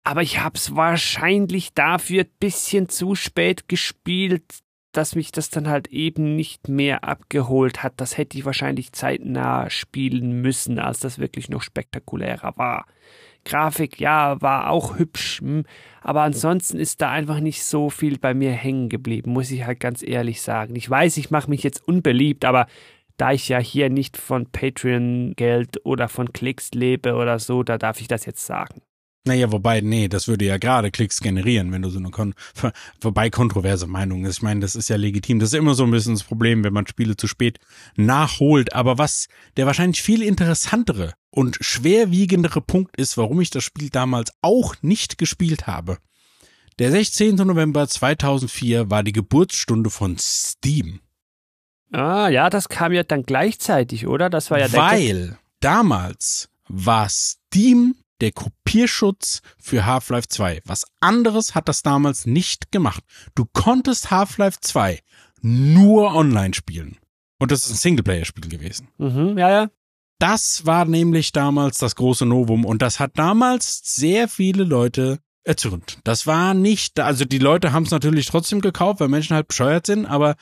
[0.04, 4.44] Aber ich hab's wahrscheinlich dafür ein bisschen zu spät gespielt
[4.92, 7.94] dass mich das dann halt eben nicht mehr abgeholt hat.
[7.96, 12.86] Das hätte ich wahrscheinlich zeitnah spielen müssen, als das wirklich noch spektakulärer war.
[13.44, 15.64] Grafik, ja, war auch hübsch, hm,
[16.02, 19.80] aber ansonsten ist da einfach nicht so viel bei mir hängen geblieben, muss ich halt
[19.80, 20.76] ganz ehrlich sagen.
[20.76, 22.66] Ich weiß, ich mache mich jetzt unbeliebt, aber
[23.16, 28.00] da ich ja hier nicht von Patreon-Geld oder von Klicks lebe oder so, da darf
[28.00, 28.82] ich das jetzt sagen.
[29.26, 32.34] Naja, wobei, nee, das würde ja gerade Klicks generieren, wenn du so eine kon
[33.02, 34.38] wobei kontroverse Meinung ist.
[34.38, 35.38] Ich meine, das ist ja legitim.
[35.38, 37.58] Das ist immer so ein bisschen das Problem, wenn man Spiele zu spät
[37.96, 38.72] nachholt.
[38.74, 39.26] Aber was
[39.58, 45.18] der wahrscheinlich viel interessantere und schwerwiegendere Punkt ist, warum ich das Spiel damals auch nicht
[45.18, 45.98] gespielt habe.
[46.78, 47.34] Der 16.
[47.34, 51.00] November 2004 war die Geburtsstunde von Steam.
[51.92, 54.30] Ah, ja, das kam ja dann gleichzeitig, oder?
[54.30, 60.62] Das war ja der Weil damals war Steam der Kopierschutz für Half-Life 2.
[60.64, 63.02] Was anderes hat das damals nicht gemacht.
[63.34, 65.00] Du konntest Half-Life 2
[65.42, 66.98] nur online spielen.
[67.38, 68.88] Und das ist ein Singleplayer-Spiel gewesen.
[68.98, 69.70] Mhm, ja, ja.
[70.18, 75.98] Das war nämlich damals das große Novum und das hat damals sehr viele Leute erzürnt.
[76.04, 79.86] Das war nicht, also die Leute haben es natürlich trotzdem gekauft, weil Menschen halt bescheuert
[79.86, 80.36] sind, aber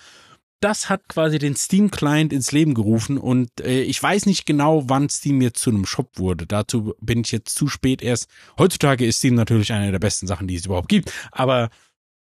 [0.61, 5.09] das hat quasi den Steam-Client ins Leben gerufen und äh, ich weiß nicht genau, wann
[5.09, 6.47] Steam jetzt zu einem Shop wurde.
[6.47, 8.29] Dazu bin ich jetzt zu spät erst.
[8.59, 11.71] Heutzutage ist Steam natürlich eine der besten Sachen, die es überhaupt gibt, aber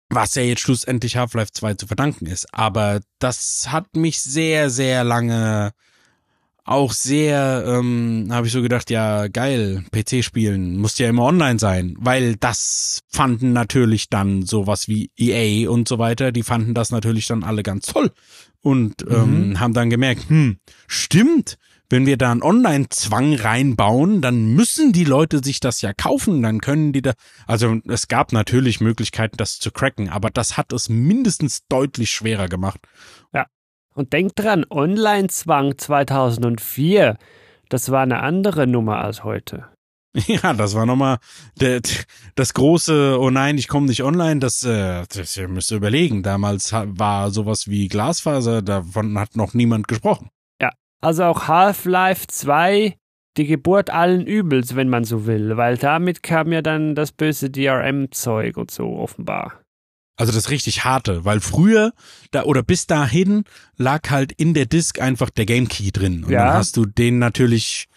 [0.10, 2.54] was ja jetzt schlussendlich Half-Life 2 zu verdanken ist.
[2.54, 5.74] Aber das hat mich sehr, sehr lange
[6.68, 11.60] auch sehr, ähm, habe ich so gedacht, ja, geil, PC spielen, muss ja immer online
[11.60, 16.92] sein, weil das fanden natürlich dann sowas wie EA und so weiter, die fanden das
[16.92, 18.12] natürlich dann alle ganz toll
[18.62, 19.60] und ähm, mhm.
[19.60, 20.58] haben dann gemerkt, hm,
[20.88, 21.58] stimmt,
[21.90, 26.60] wenn wir da einen Online-Zwang reinbauen, dann müssen die Leute sich das ja kaufen, dann
[26.60, 27.14] können die da,
[27.46, 32.50] also es gab natürlich Möglichkeiten, das zu cracken, aber das hat es mindestens deutlich schwerer
[32.50, 32.82] gemacht.
[33.34, 33.46] Ja.
[33.98, 37.18] Und denkt dran, Online-Zwang 2004,
[37.68, 39.66] das war eine andere Nummer als heute.
[40.28, 41.18] Ja, das war nochmal
[41.60, 46.24] das große, oh nein, ich komme nicht online, das, äh, das ihr müsst ihr überlegen.
[46.24, 50.30] Damals war sowas wie Glasfaser, davon hat noch niemand gesprochen.
[50.60, 50.72] Ja,
[51.02, 52.98] also auch Half-Life 2,
[53.38, 57.52] die Geburt allen Übels, wenn man so will, weil damit kam ja dann das böse
[57.52, 59.62] DRM-Zeug und so offenbar.
[60.18, 61.94] Also das richtig harte, weil früher
[62.32, 63.44] da oder bis dahin
[63.78, 66.46] lag halt in der Disk einfach der Game Key drin und ja.
[66.46, 67.88] dann hast du den natürlich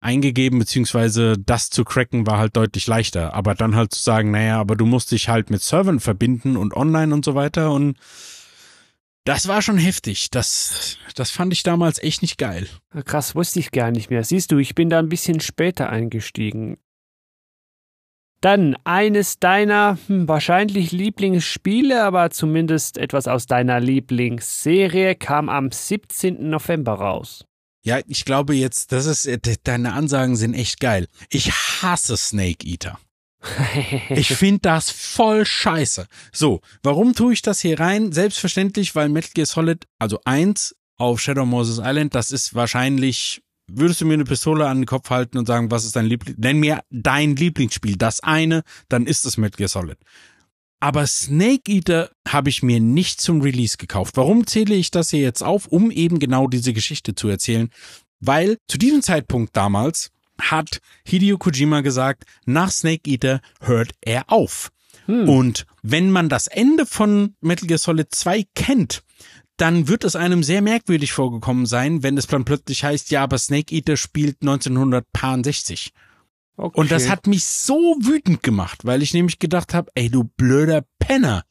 [0.00, 4.58] eingegeben beziehungsweise das zu cracken war halt deutlich leichter, aber dann halt zu sagen, naja,
[4.58, 7.96] aber du musst dich halt mit Servern verbinden und online und so weiter und
[9.24, 10.30] das war schon heftig.
[10.30, 12.66] Das, das fand ich damals echt nicht geil.
[13.04, 14.24] Krass, wusste ich gar nicht mehr.
[14.24, 16.78] Siehst du, ich bin da ein bisschen später eingestiegen.
[18.40, 26.48] Dann eines deiner hm, wahrscheinlich Lieblingsspiele, aber zumindest etwas aus deiner Lieblingsserie kam am 17.
[26.48, 27.44] November raus.
[27.82, 31.06] Ja, ich glaube jetzt, das ist, äh, deine Ansagen sind echt geil.
[31.30, 32.98] Ich hasse Snake Eater.
[34.10, 36.06] ich finde das voll scheiße.
[36.32, 38.12] So, warum tue ich das hier rein?
[38.12, 43.42] Selbstverständlich, weil Metal Gear Solid, also eins auf Shadow Moses Island, das ist wahrscheinlich
[43.74, 46.38] würdest du mir eine Pistole an den Kopf halten und sagen, was ist dein Lieblings,
[46.38, 49.98] nenn mir dein Lieblingsspiel, das eine, dann ist es Metal Gear Solid.
[50.80, 54.16] Aber Snake Eater habe ich mir nicht zum Release gekauft.
[54.16, 55.66] Warum zähle ich das hier jetzt auf?
[55.66, 57.68] Um eben genau diese Geschichte zu erzählen.
[58.18, 60.10] Weil zu diesem Zeitpunkt damals
[60.40, 64.70] hat Hideo Kojima gesagt, nach Snake Eater hört er auf.
[65.04, 65.28] Hm.
[65.28, 69.02] Und wenn man das Ende von Metal Gear Solid 2 kennt,
[69.60, 73.38] dann wird es einem sehr merkwürdig vorgekommen sein, wenn es dann plötzlich heißt, ja, aber
[73.38, 75.92] Snake Eater spielt 1960.
[76.56, 76.80] Okay.
[76.80, 80.84] Und das hat mich so wütend gemacht, weil ich nämlich gedacht habe, ey, du blöder
[80.98, 81.44] Penner.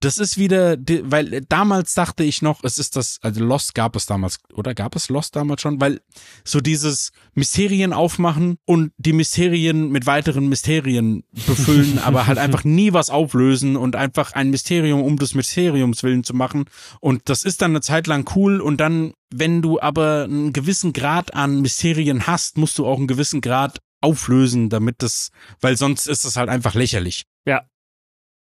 [0.00, 4.06] Das ist wieder, weil damals dachte ich noch, es ist das, also Lost gab es
[4.06, 5.78] damals, oder gab es Lost damals schon?
[5.78, 6.00] Weil
[6.42, 12.94] so dieses Mysterien aufmachen und die Mysterien mit weiteren Mysterien befüllen, aber halt einfach nie
[12.94, 16.64] was auflösen und einfach ein Mysterium um des Mysteriums willen zu machen.
[17.00, 20.94] Und das ist dann eine Zeit lang cool und dann, wenn du aber einen gewissen
[20.94, 25.30] Grad an Mysterien hast, musst du auch einen gewissen Grad auflösen, damit das,
[25.60, 27.24] weil sonst ist das halt einfach lächerlich.
[27.44, 27.66] Ja,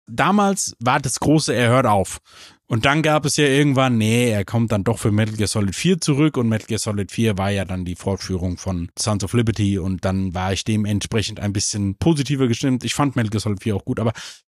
[0.07, 2.19] damals war das große, er hört auf.
[2.67, 5.75] Und dann gab es ja irgendwann, nee, er kommt dann doch für Metal Gear Solid
[5.75, 9.35] 4 zurück und Metal Gear Solid 4 war ja dann die Fortführung von Sons of
[9.35, 12.83] Liberty und dann war ich dementsprechend ein bisschen positiver gestimmt.
[12.85, 14.13] Ich fand Metal Gear Solid 4 auch gut, aber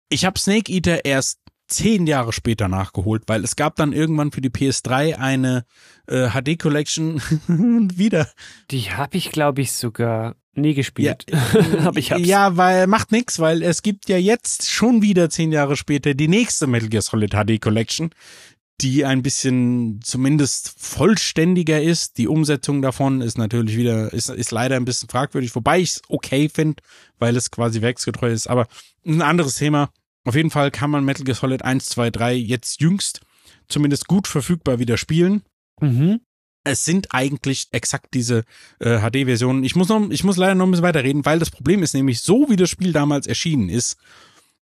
[0.09, 1.38] ich habe Snake Eater erst
[1.68, 5.64] zehn Jahre später nachgeholt, weil es gab dann irgendwann für die PS3 eine
[6.07, 7.20] äh, HD Collection
[7.94, 8.28] wieder.
[8.70, 11.26] Die habe ich, glaube ich, sogar nie gespielt.
[11.30, 11.38] Ja,
[11.86, 12.26] Aber ich hab's.
[12.26, 16.28] Ja, weil macht nix, weil es gibt ja jetzt schon wieder zehn Jahre später die
[16.28, 18.11] nächste Metal Gear Solid HD Collection,
[18.80, 22.18] die ein bisschen zumindest vollständiger ist.
[22.18, 26.02] Die Umsetzung davon ist natürlich wieder, ist, ist leider ein bisschen fragwürdig, wobei ich es
[26.09, 26.82] okay finde,
[27.18, 28.48] weil es quasi werksgetreu ist.
[28.48, 28.66] Aber
[29.06, 29.90] ein anderes Thema.
[30.24, 33.20] Auf jeden Fall kann man Metal Gear Solid 1, 2, 3 jetzt jüngst
[33.68, 35.42] zumindest gut verfügbar wieder spielen.
[35.80, 36.20] Mhm.
[36.69, 38.45] Es sind eigentlich exakt diese
[38.81, 39.64] äh, HD-Versionen.
[39.64, 42.21] Ich muss noch, ich muss leider noch ein bisschen weiterreden, weil das Problem ist nämlich,
[42.21, 43.97] so wie das Spiel damals erschienen ist,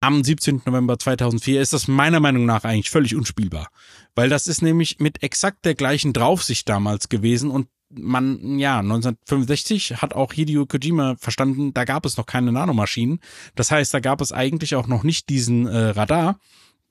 [0.01, 0.63] am 17.
[0.65, 3.69] November 2004 ist das meiner Meinung nach eigentlich völlig unspielbar.
[4.15, 10.03] Weil das ist nämlich mit exakt der gleichen Draufsicht damals gewesen und man, ja, 1965
[10.03, 13.21] hat auch Hideo Kojima verstanden, da gab es noch keine Nanomaschinen.
[13.55, 16.39] Das heißt, da gab es eigentlich auch noch nicht diesen äh, Radar.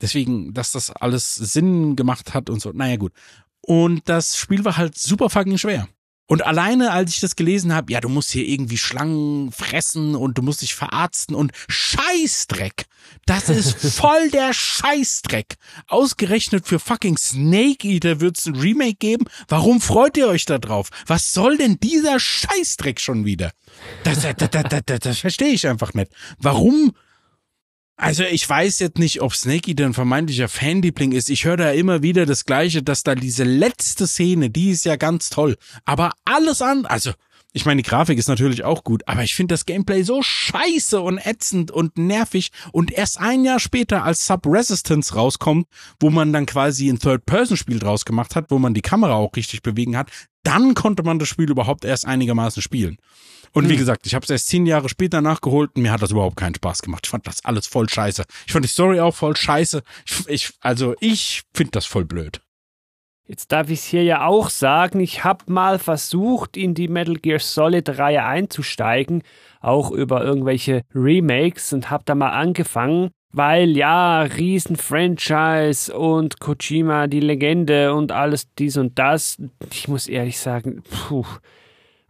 [0.01, 2.71] Deswegen, dass das alles Sinn gemacht hat und so.
[2.71, 3.13] Naja, gut.
[3.67, 5.89] Und das Spiel war halt super fucking schwer.
[6.25, 10.37] Und alleine, als ich das gelesen habe, ja, du musst hier irgendwie Schlangen fressen und
[10.37, 12.85] du musst dich verarzten und Scheißdreck.
[13.25, 15.55] Das ist voll der Scheißdreck.
[15.87, 19.25] Ausgerechnet für fucking Snake Eater wird's ein Remake geben.
[19.49, 20.89] Warum freut ihr euch da drauf?
[21.05, 23.51] Was soll denn dieser Scheißdreck schon wieder?
[24.05, 26.11] Das, das, das, das, das, das verstehe ich einfach nicht.
[26.39, 26.93] Warum
[27.97, 31.31] also ich weiß jetzt nicht, ob Snake Eater ein vermeintlicher Fanliebling ist.
[31.31, 34.97] Ich höre da immer wieder das Gleiche, dass da diese letzte Szene, die ist ja
[34.97, 35.57] ganz toll.
[35.83, 37.11] Aber alles an, also
[37.57, 41.01] ich meine, die Grafik ist natürlich auch gut, aber ich finde das Gameplay so scheiße
[41.01, 42.51] und ätzend und nervig.
[42.71, 45.67] Und erst ein Jahr später, als Sub-Resistance rauskommt,
[45.99, 49.63] wo man dann quasi ein Third-Person-Spiel draus gemacht hat, wo man die Kamera auch richtig
[49.63, 50.11] bewegen hat,
[50.43, 52.97] dann konnte man das Spiel überhaupt erst einigermaßen spielen.
[53.53, 53.79] Und wie Hm.
[53.79, 56.53] gesagt, ich habe es erst zehn Jahre später nachgeholt und mir hat das überhaupt keinen
[56.53, 57.05] Spaß gemacht.
[57.07, 58.23] Ich fand das alles voll scheiße.
[58.45, 59.81] Ich fand die Story auch voll scheiße.
[60.05, 62.41] Ich, ich also ich finde das voll blöd.
[63.27, 67.15] Jetzt darf ich es hier ja auch sagen, ich habe mal versucht, in die Metal
[67.15, 69.21] Gear Solid Reihe einzusteigen,
[69.59, 77.19] auch über irgendwelche Remakes und habe da mal angefangen, weil ja, Riesen-Franchise und Kojima, die
[77.19, 79.37] Legende und alles dies und das.
[79.73, 81.25] Ich muss ehrlich sagen, puh,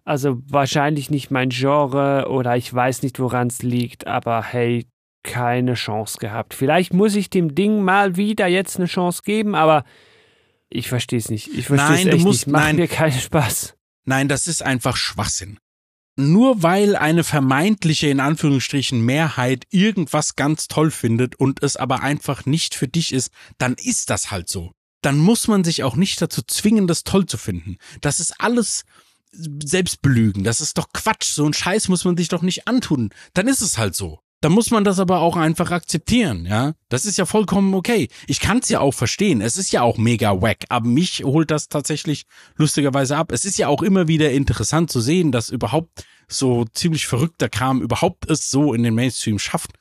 [0.06, 4.86] also wahrscheinlich nicht mein Genre oder ich weiß nicht, woran es liegt, aber hey,
[5.24, 6.54] keine Chance gehabt.
[6.54, 9.84] Vielleicht muss ich dem Ding mal wieder jetzt eine Chance geben, aber
[10.70, 11.48] ich verstehe es nicht.
[11.54, 12.52] Ich verstehe es Nein, du echt musst- nicht.
[12.54, 12.76] Macht nein.
[12.78, 13.76] mir keinen Spaß.
[14.06, 15.60] Nein, das ist einfach Schwachsinn.
[16.20, 22.46] Nur weil eine vermeintliche, in Anführungsstrichen, Mehrheit irgendwas ganz toll findet und es aber einfach
[22.46, 24.72] nicht für dich ist, dann ist das halt so.
[25.04, 27.78] Dann muss man sich auch nicht dazu zwingen, das toll zu finden.
[28.02, 28.84] Das ist alles
[29.32, 30.44] Selbstbelügen.
[30.44, 31.26] Das ist doch Quatsch.
[31.34, 33.10] So ein Scheiß muss man sich doch nicht antun.
[33.34, 34.20] Dann ist es halt so.
[34.42, 36.74] Dann muss man das aber auch einfach akzeptieren, ja.
[36.90, 38.08] Das ist ja vollkommen okay.
[38.28, 39.42] Ich kann es ja auch verstehen.
[39.42, 42.26] Es ist ja auch mega wack, aber mich holt das tatsächlich
[42.56, 43.32] lustigerweise ab.
[43.32, 47.82] Es ist ja auch immer wieder interessant zu sehen, dass überhaupt so ziemlich verrückter Kram
[47.82, 49.72] überhaupt es so in den Mainstream schafft.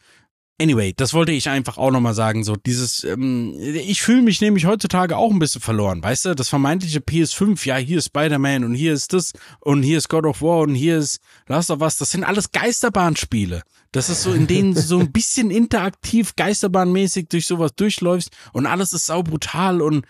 [0.59, 2.43] Anyway, das wollte ich einfach auch nochmal sagen.
[2.43, 6.35] So dieses, ähm, ich fühle mich nämlich heutzutage auch ein bisschen verloren, weißt du?
[6.35, 10.25] Das vermeintliche PS5, ja, hier ist Spider-Man und hier ist das und hier ist God
[10.25, 11.99] of War und hier ist Last of Us.
[11.99, 13.63] Das sind alles Geisterbahnspiele.
[13.93, 18.65] Das ist so, in denen du so ein bisschen interaktiv, geisterbahnmäßig durch sowas durchläufst und
[18.65, 20.07] alles ist saubrutal und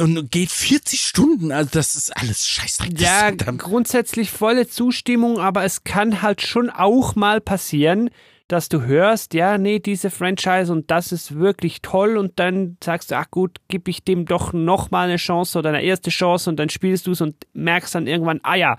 [0.00, 3.00] und geht 40 Stunden, also das ist alles scheißdreck.
[3.00, 8.10] Ja, grundsätzlich volle Zustimmung, aber es kann halt schon auch mal passieren,
[8.48, 13.10] dass du hörst, ja, nee, diese Franchise und das ist wirklich toll und dann sagst
[13.10, 16.48] du, ach gut, gib ich dem doch noch mal eine Chance oder eine erste Chance
[16.48, 18.78] und dann spielst du es und merkst dann irgendwann, ah ja,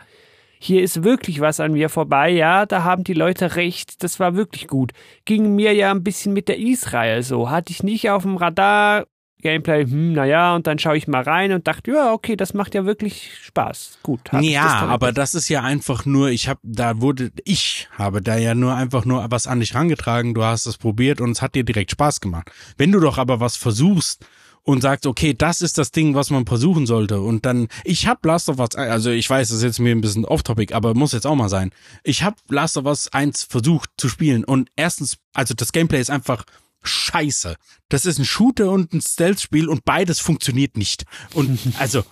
[0.60, 4.36] hier ist wirklich was an mir vorbei, ja, da haben die Leute recht, das war
[4.36, 4.92] wirklich gut.
[5.24, 9.06] Ging mir ja ein bisschen mit der Israel so, hatte ich nicht auf dem Radar,
[9.42, 12.76] Gameplay, hm, naja, und dann schaue ich mal rein und dachte, ja, okay, das macht
[12.76, 14.00] ja wirklich Spaß.
[14.04, 14.22] Gut.
[14.42, 18.38] Ja, das aber das ist ja einfach nur, ich habe, da wurde, ich habe da
[18.38, 21.56] ja nur einfach nur was an dich rangetragen, du hast es probiert und es hat
[21.56, 22.52] dir direkt Spaß gemacht.
[22.78, 24.26] Wenn du doch aber was versuchst
[24.64, 28.28] und sagst, okay, das ist das Ding, was man versuchen sollte und dann, ich habe
[28.28, 31.14] Last of Us, also ich weiß, das ist jetzt mir ein bisschen off-topic, aber muss
[31.14, 31.72] jetzt auch mal sein.
[32.04, 36.12] Ich habe Last of Us 1 versucht zu spielen und erstens, also das Gameplay ist
[36.12, 36.44] einfach
[36.84, 37.56] scheiße.
[37.90, 41.06] Das ist ein Shooter und ein Stealth-Spiel und beides funktioniert nicht.
[41.34, 42.04] Und also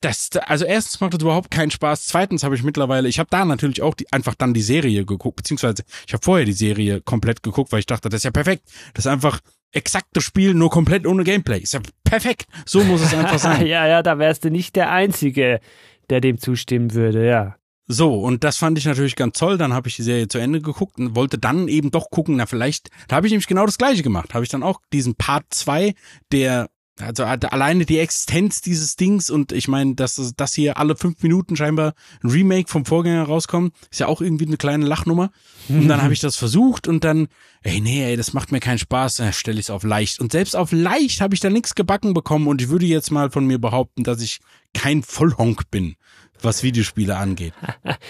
[0.00, 2.06] das, also erstens macht das überhaupt keinen Spaß.
[2.06, 5.36] Zweitens habe ich mittlerweile, ich habe da natürlich auch die, einfach dann die Serie geguckt,
[5.36, 8.64] beziehungsweise ich habe vorher die Serie komplett geguckt, weil ich dachte, das ist ja perfekt.
[8.94, 9.40] Das ist einfach
[9.72, 11.58] exaktes Spiel, nur komplett ohne Gameplay.
[11.58, 12.46] Ist ja perfekt.
[12.64, 13.66] So muss es einfach sein.
[13.66, 15.60] ja, ja, da wärst du nicht der Einzige,
[16.08, 17.56] der dem zustimmen würde, ja.
[17.92, 19.58] So, und das fand ich natürlich ganz toll.
[19.58, 22.46] Dann habe ich die Serie zu Ende geguckt und wollte dann eben doch gucken, na
[22.46, 24.32] vielleicht, da habe ich nämlich genau das gleiche gemacht.
[24.32, 25.94] Habe ich dann auch diesen Part 2
[26.30, 26.70] der
[27.00, 31.56] Also alleine die Existenz dieses Dings und ich meine, dass das hier alle fünf Minuten
[31.56, 35.30] scheinbar ein Remake vom Vorgänger rauskommt, ist ja auch irgendwie eine kleine Lachnummer.
[35.68, 37.28] Und dann habe ich das versucht und dann,
[37.62, 40.20] ey, nee, ey, das macht mir keinen Spaß, dann stelle ich es auf leicht.
[40.20, 43.30] Und selbst auf leicht habe ich da nichts gebacken bekommen und ich würde jetzt mal
[43.30, 44.40] von mir behaupten, dass ich
[44.74, 45.96] kein Vollhonk bin,
[46.44, 47.54] was Videospiele angeht.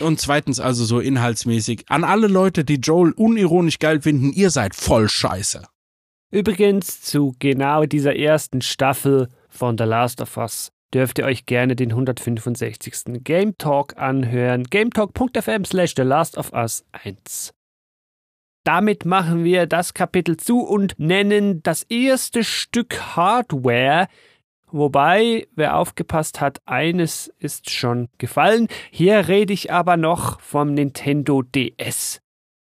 [0.01, 4.75] Und zweitens also so inhaltsmäßig, an alle Leute, die Joel unironisch geil finden, ihr seid
[4.75, 5.63] voll scheiße.
[6.31, 11.77] Übrigens zu genau dieser ersten Staffel von The Last of Us dürft ihr euch gerne
[11.77, 13.23] den 165.
[13.25, 14.65] Game Talk anhören.
[14.65, 17.53] gametalk.fm slash The Last of Us 1.
[18.65, 24.09] Damit machen wir das Kapitel zu und nennen das erste Stück Hardware,
[24.73, 28.69] Wobei, wer aufgepasst hat, eines ist schon gefallen.
[28.91, 32.21] Hier rede ich aber noch vom Nintendo DS.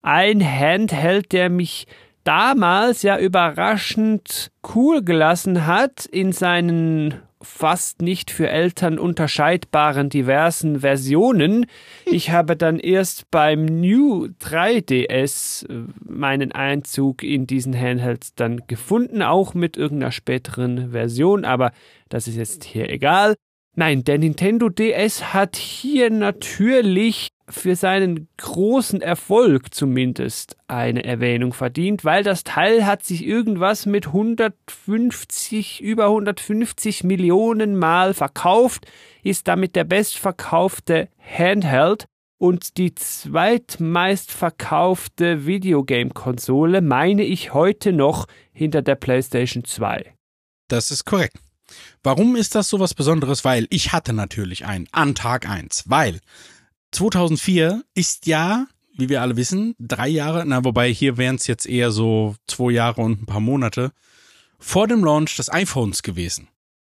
[0.01, 1.87] Ein Handheld, der mich
[2.23, 11.65] damals ja überraschend cool gelassen hat in seinen fast nicht für Eltern unterscheidbaren diversen Versionen.
[12.11, 19.21] Ich habe dann erst beim New 3DS äh, meinen Einzug in diesen Handhelds dann gefunden,
[19.21, 21.71] auch mit irgendeiner späteren Version, aber
[22.09, 23.35] das ist jetzt hier egal.
[23.75, 32.05] Nein, der Nintendo DS hat hier natürlich für seinen großen Erfolg zumindest eine Erwähnung verdient,
[32.05, 38.85] weil das Teil hat sich irgendwas mit 150, über 150 Millionen Mal verkauft,
[39.23, 42.05] ist damit der bestverkaufte Handheld
[42.37, 50.13] und die zweitmeistverkaufte Videogame-Konsole, meine ich heute noch, hinter der PlayStation 2.
[50.69, 51.35] Das ist korrekt.
[52.01, 53.45] Warum ist das so was Besonderes?
[53.45, 56.19] Weil ich hatte natürlich einen an Tag eins, weil
[56.91, 58.67] 2004 ist ja,
[58.97, 62.71] wie wir alle wissen, drei Jahre, na wobei hier wären es jetzt eher so zwei
[62.71, 63.91] Jahre und ein paar Monate,
[64.57, 66.47] vor dem Launch des iPhones gewesen.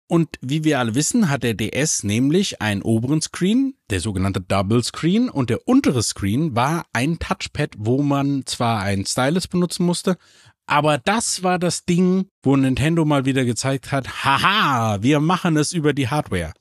[0.09, 4.81] Und wie wir alle wissen, hat der DS nämlich einen oberen Screen, der sogenannte Double
[4.81, 10.17] Screen, und der untere Screen war ein Touchpad, wo man zwar einen Stylus benutzen musste,
[10.65, 15.73] aber das war das Ding, wo Nintendo mal wieder gezeigt hat, haha, wir machen es
[15.73, 16.53] über die Hardware.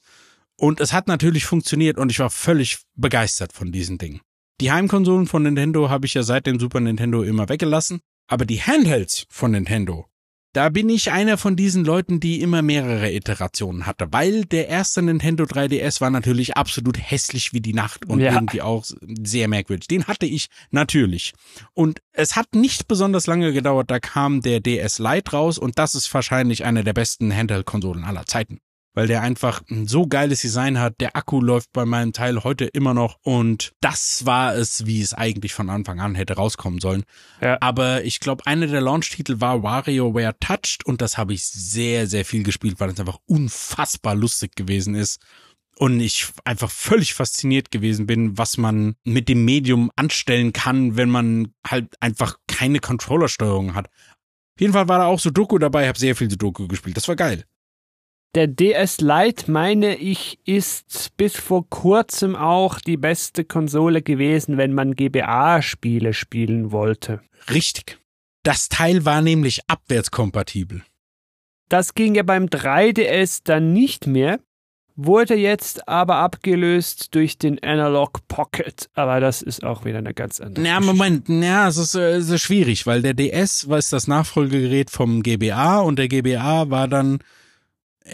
[0.56, 4.20] Und es hat natürlich funktioniert und ich war völlig begeistert von diesen Dingen.
[4.60, 8.62] Die Heimkonsolen von Nintendo habe ich ja seit dem Super Nintendo immer weggelassen, aber die
[8.62, 10.06] Handhelds von Nintendo,
[10.56, 15.02] da bin ich einer von diesen Leuten, die immer mehrere Iterationen hatte, weil der erste
[15.02, 18.32] Nintendo 3DS war natürlich absolut hässlich wie die Nacht und ja.
[18.32, 18.86] irgendwie auch
[19.22, 19.88] sehr merkwürdig.
[19.88, 21.34] Den hatte ich natürlich.
[21.74, 25.94] Und es hat nicht besonders lange gedauert, da kam der DS Lite raus und das
[25.94, 28.60] ist wahrscheinlich eine der besten Handheld-Konsolen aller Zeiten
[28.96, 30.94] weil der einfach ein so geiles Design hat.
[31.00, 35.12] Der Akku läuft bei meinem Teil heute immer noch und das war es, wie es
[35.12, 37.04] eigentlich von Anfang an hätte rauskommen sollen.
[37.42, 37.58] Ja.
[37.60, 42.24] Aber ich glaube, einer der Launch-Titel war WarioWare Touched und das habe ich sehr, sehr
[42.24, 45.20] viel gespielt, weil es einfach unfassbar lustig gewesen ist
[45.78, 51.10] und ich einfach völlig fasziniert gewesen bin, was man mit dem Medium anstellen kann, wenn
[51.10, 53.88] man halt einfach keine Controllersteuerung hat.
[53.88, 56.96] Auf jeden Fall war da auch Sudoku dabei, habe sehr viel Sudoku gespielt.
[56.96, 57.44] Das war geil.
[58.34, 64.74] Der DS Lite, meine ich, ist bis vor kurzem auch die beste Konsole gewesen, wenn
[64.74, 67.20] man GBA-Spiele spielen wollte.
[67.50, 67.98] Richtig.
[68.42, 70.82] Das Teil war nämlich abwärtskompatibel.
[71.68, 74.38] Das ging ja beim 3DS dann nicht mehr,
[74.94, 78.88] wurde jetzt aber abgelöst durch den Analog Pocket.
[78.94, 80.64] Aber das ist auch wieder eine ganz andere.
[80.64, 84.90] Ja, Moment, ja, es ist, äh, es ist schwierig, weil der DS war das Nachfolgegerät
[84.90, 87.18] vom GBA und der GBA war dann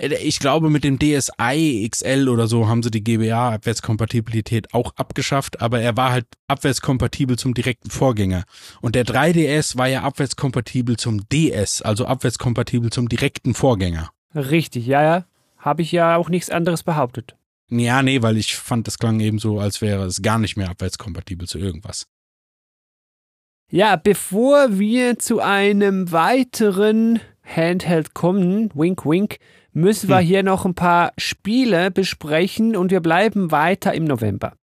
[0.01, 5.81] ich glaube, mit dem DSi XL oder so haben sie die GBA-Abwärtskompatibilität auch abgeschafft, aber
[5.81, 8.45] er war halt abwärtskompatibel zum direkten Vorgänger.
[8.81, 14.11] Und der 3DS war ja abwärtskompatibel zum DS, also abwärtskompatibel zum direkten Vorgänger.
[14.35, 15.25] Richtig, ja, ja.
[15.59, 17.37] Habe ich ja auch nichts anderes behauptet.
[17.69, 20.71] Ja, nee, weil ich fand, das klang eben so, als wäre es gar nicht mehr
[20.71, 22.07] abwärtskompatibel zu irgendwas.
[23.71, 29.39] Ja, bevor wir zu einem weiteren Handheld kommen, wink wink,
[29.73, 30.27] müssen wir hm.
[30.27, 34.55] hier noch ein paar Spiele besprechen und wir bleiben weiter im November.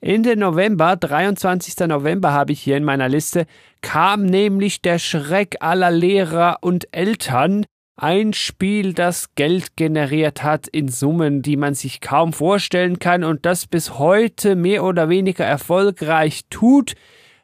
[0.00, 1.86] Ende November, 23.
[1.86, 3.46] November habe ich hier in meiner Liste,
[3.82, 10.88] kam nämlich der Schreck aller Lehrer und Eltern, ein Spiel, das Geld generiert hat in
[10.88, 16.42] Summen, die man sich kaum vorstellen kann und das bis heute mehr oder weniger erfolgreich
[16.50, 16.94] tut.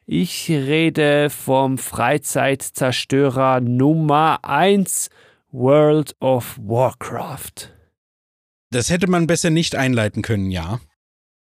[0.04, 5.10] Ich rede vom Freizeitzerstörer Nummer 1
[5.50, 7.72] World of Warcraft.
[8.70, 10.78] Das hätte man besser nicht einleiten können, ja.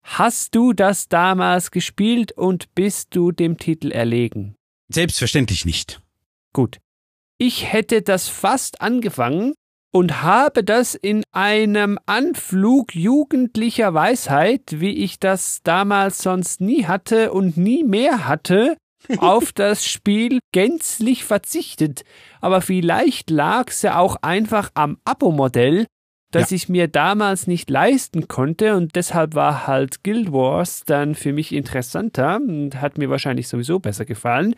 [0.04, 4.54] Hast du das damals gespielt und bist du dem Titel erlegen?
[4.88, 6.00] Selbstverständlich nicht.
[6.52, 6.78] Gut.
[7.38, 9.54] Ich hätte das fast angefangen
[9.92, 17.32] und habe das in einem Anflug jugendlicher Weisheit, wie ich das damals sonst nie hatte
[17.32, 18.76] und nie mehr hatte,
[19.18, 22.04] auf das Spiel gänzlich verzichtet.
[22.40, 25.86] Aber vielleicht lag es ja auch einfach am Abo-Modell,
[26.32, 26.56] das ja.
[26.56, 31.52] ich mir damals nicht leisten konnte und deshalb war halt Guild Wars dann für mich
[31.52, 34.56] interessanter und hat mir wahrscheinlich sowieso besser gefallen.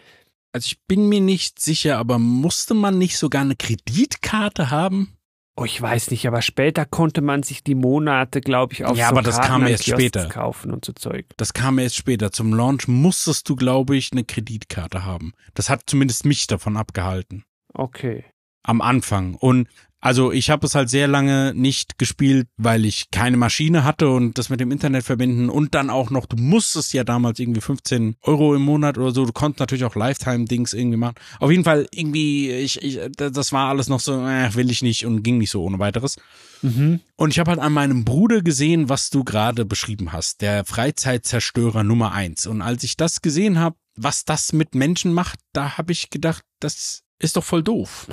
[0.53, 5.18] Also ich bin mir nicht sicher, aber musste man nicht sogar eine Kreditkarte haben?
[5.59, 9.07] Oh, ich weiß nicht, aber später konnte man sich die Monate, glaube ich, auf ja,
[9.07, 10.29] so aber das kam erst Kiosks später.
[10.29, 11.27] kaufen und so Zeug.
[11.37, 12.31] Das kam erst später.
[12.31, 15.33] Zum Launch musstest du, glaube ich, eine Kreditkarte haben.
[15.55, 17.45] Das hat zumindest mich davon abgehalten.
[17.75, 18.25] Okay.
[18.63, 19.35] Am Anfang.
[19.35, 19.67] Und
[20.01, 24.39] also ich habe es halt sehr lange nicht gespielt, weil ich keine Maschine hatte und
[24.39, 28.17] das mit dem Internet verbinden und dann auch noch, du musstest ja damals irgendwie 15
[28.23, 31.17] Euro im Monat oder so, du konntest natürlich auch Lifetime-Dings irgendwie machen.
[31.41, 35.05] Auf jeden Fall irgendwie, ich, ich, das war alles noch so, äh, will ich nicht
[35.05, 36.17] und ging nicht so ohne weiteres.
[36.63, 37.01] Mhm.
[37.17, 41.83] Und ich habe halt an meinem Bruder gesehen, was du gerade beschrieben hast, der Freizeitzerstörer
[41.83, 42.47] Nummer eins.
[42.47, 46.45] Und als ich das gesehen habe, was das mit Menschen macht, da habe ich gedacht,
[46.61, 48.07] das ist doch voll doof.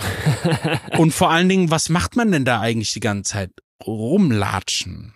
[0.97, 3.51] Und vor allen Dingen, was macht man denn da eigentlich die ganze Zeit?
[3.86, 5.14] Rumlatschen.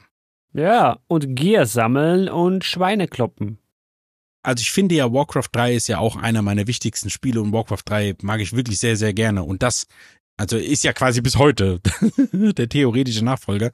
[0.53, 3.59] Ja, und Gier sammeln und Schweine kloppen.
[4.41, 7.83] Also ich finde ja, Warcraft 3 ist ja auch einer meiner wichtigsten Spiele und Warcraft
[7.85, 9.43] 3 mag ich wirklich sehr, sehr gerne.
[9.43, 9.85] Und das,
[10.37, 11.81] also ist ja quasi bis heute
[12.33, 13.71] der theoretische Nachfolger.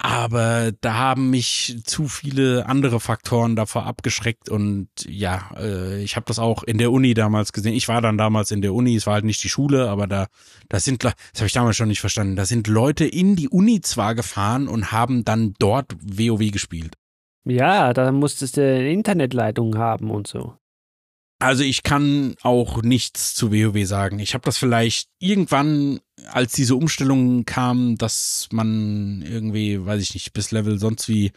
[0.00, 6.24] Aber da haben mich zu viele andere Faktoren davor abgeschreckt und ja, äh, ich habe
[6.26, 7.74] das auch in der Uni damals gesehen.
[7.74, 10.28] Ich war dann damals in der Uni, es war halt nicht die Schule, aber da,
[10.68, 13.80] da sind, das habe ich damals schon nicht verstanden, da sind Leute in die Uni
[13.80, 16.94] zwar gefahren und haben dann dort WoW gespielt.
[17.44, 20.54] Ja, da musstest du eine Internetleitung haben und so.
[21.40, 24.18] Also ich kann auch nichts zu WoW sagen.
[24.18, 26.00] Ich habe das vielleicht irgendwann,
[26.32, 31.30] als diese Umstellung kam, dass man irgendwie, weiß ich nicht, bis Level sonst wie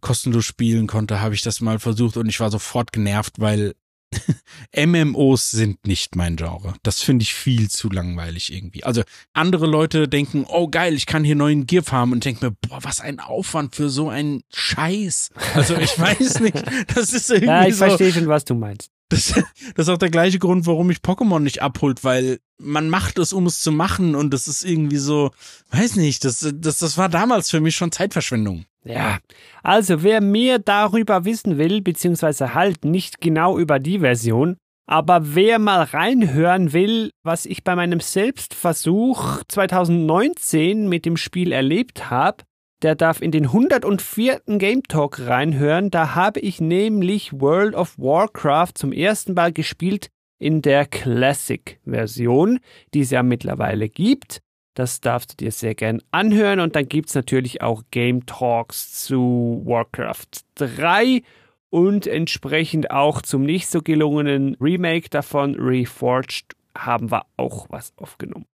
[0.00, 3.74] kostenlos spielen konnte, habe ich das mal versucht und ich war sofort genervt, weil
[4.76, 6.74] MMOs sind nicht mein Genre.
[6.82, 8.84] Das finde ich viel zu langweilig irgendwie.
[8.84, 9.02] Also
[9.32, 12.78] andere Leute denken, oh geil, ich kann hier neuen Gear farmen und denke mir, boah,
[12.82, 15.30] was ein Aufwand für so einen Scheiß.
[15.54, 16.62] Also ich weiß nicht,
[16.94, 17.84] das ist irgendwie Ja, ich so.
[17.86, 18.90] verstehe schon, was du meinst.
[19.08, 19.32] Das,
[19.74, 23.32] das ist auch der gleiche Grund, warum mich Pokémon nicht abholt, weil man macht es,
[23.32, 25.30] um es zu machen und das ist irgendwie so,
[25.70, 28.64] weiß nicht, das, das, das war damals für mich schon Zeitverschwendung.
[28.84, 29.18] Ja,
[29.62, 34.56] also wer mehr darüber wissen will, beziehungsweise halt nicht genau über die Version,
[34.86, 42.08] aber wer mal reinhören will, was ich bei meinem Selbstversuch 2019 mit dem Spiel erlebt
[42.08, 42.44] habe,
[42.82, 44.42] der darf in den 104.
[44.58, 45.90] Game Talk reinhören.
[45.90, 52.60] Da habe ich nämlich World of Warcraft zum ersten Mal gespielt in der Classic-Version,
[52.94, 54.40] die es ja mittlerweile gibt.
[54.74, 56.60] Das darfst du dir sehr gern anhören.
[56.60, 61.22] Und dann gibt's natürlich auch Game Talks zu Warcraft 3
[61.70, 68.46] und entsprechend auch zum nicht so gelungenen Remake davon, Reforged, haben wir auch was aufgenommen.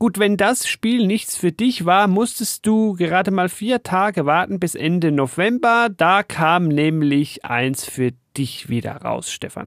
[0.00, 4.60] Gut, wenn das Spiel nichts für dich war, musstest du gerade mal vier Tage warten
[4.60, 5.88] bis Ende November.
[5.90, 9.66] Da kam nämlich eins für dich wieder raus, Stefan.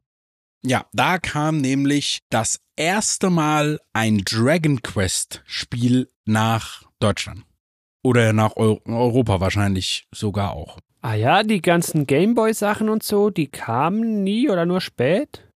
[0.63, 7.43] Ja, da kam nämlich das erste Mal ein Dragon Quest Spiel nach Deutschland.
[8.01, 10.77] Oder nach Eu Europa wahrscheinlich sogar auch.
[11.01, 15.50] Ah ja, die ganzen Gameboy-Sachen und so, die kamen nie oder nur spät?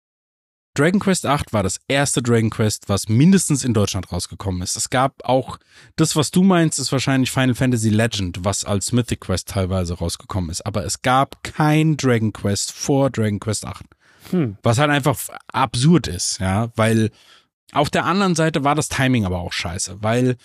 [0.75, 4.77] Dragon Quest 8 war das erste Dragon Quest, was mindestens in Deutschland rausgekommen ist.
[4.77, 5.59] Es gab auch,
[5.95, 10.51] das was du meinst, ist wahrscheinlich Final Fantasy Legend, was als Mythic Quest teilweise rausgekommen
[10.51, 10.67] ist.
[10.67, 13.85] Aber es gab kein Dragon Quest vor Dragon Quest 8.
[14.31, 14.57] Hm.
[14.65, 15.17] Was halt einfach
[15.53, 17.11] absurd ist, ja, weil
[17.73, 20.37] auf der anderen Seite war das Timing aber auch scheiße, weil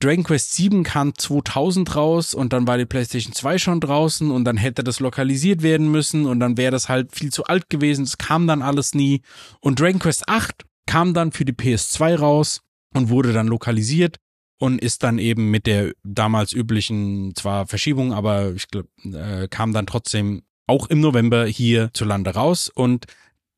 [0.00, 4.44] Dragon Quest 7 kam 2000 raus und dann war die PlayStation 2 schon draußen und
[4.44, 8.04] dann hätte das lokalisiert werden müssen und dann wäre das halt viel zu alt gewesen.
[8.04, 9.22] Es kam dann alles nie.
[9.60, 12.60] Und Dragon Quest 8 kam dann für die PS2 raus
[12.94, 14.18] und wurde dann lokalisiert
[14.58, 19.72] und ist dann eben mit der damals üblichen, zwar Verschiebung, aber ich glaube, äh, kam
[19.72, 22.70] dann trotzdem auch im November hier zu Lande raus.
[22.72, 23.06] Und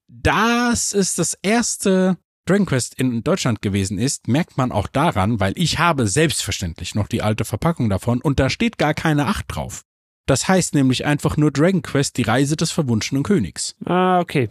[0.08, 2.16] das ist das erste
[2.50, 7.06] Dragon Quest in Deutschland gewesen ist, merkt man auch daran, weil ich habe selbstverständlich noch
[7.06, 9.84] die alte Verpackung davon und da steht gar keine 8 drauf.
[10.26, 13.76] Das heißt nämlich einfach nur Dragon Quest, die Reise des verwunschenen Königs.
[13.84, 14.50] Ah, okay.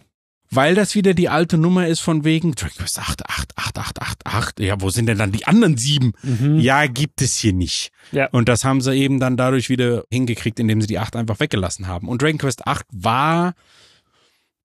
[0.49, 4.01] Weil das wieder die alte Nummer ist von wegen Dragon Quest 8, 8, 8, 8,
[4.01, 4.59] 8, 8.
[4.61, 6.13] Ja, wo sind denn dann die anderen sieben?
[6.23, 6.57] Mhm.
[6.57, 7.91] Ja, gibt es hier nicht.
[8.13, 8.29] Ja.
[8.29, 11.87] Und das haben sie eben dann dadurch wieder hingekriegt, indem sie die 8 einfach weggelassen
[11.87, 12.07] haben.
[12.07, 13.55] Und Dragon Quest 8 war,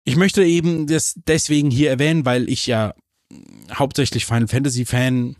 [0.03, 2.93] ich möchte eben das deswegen hier erwähnen, weil ich ja
[3.73, 5.35] hauptsächlich Final Fantasy Fan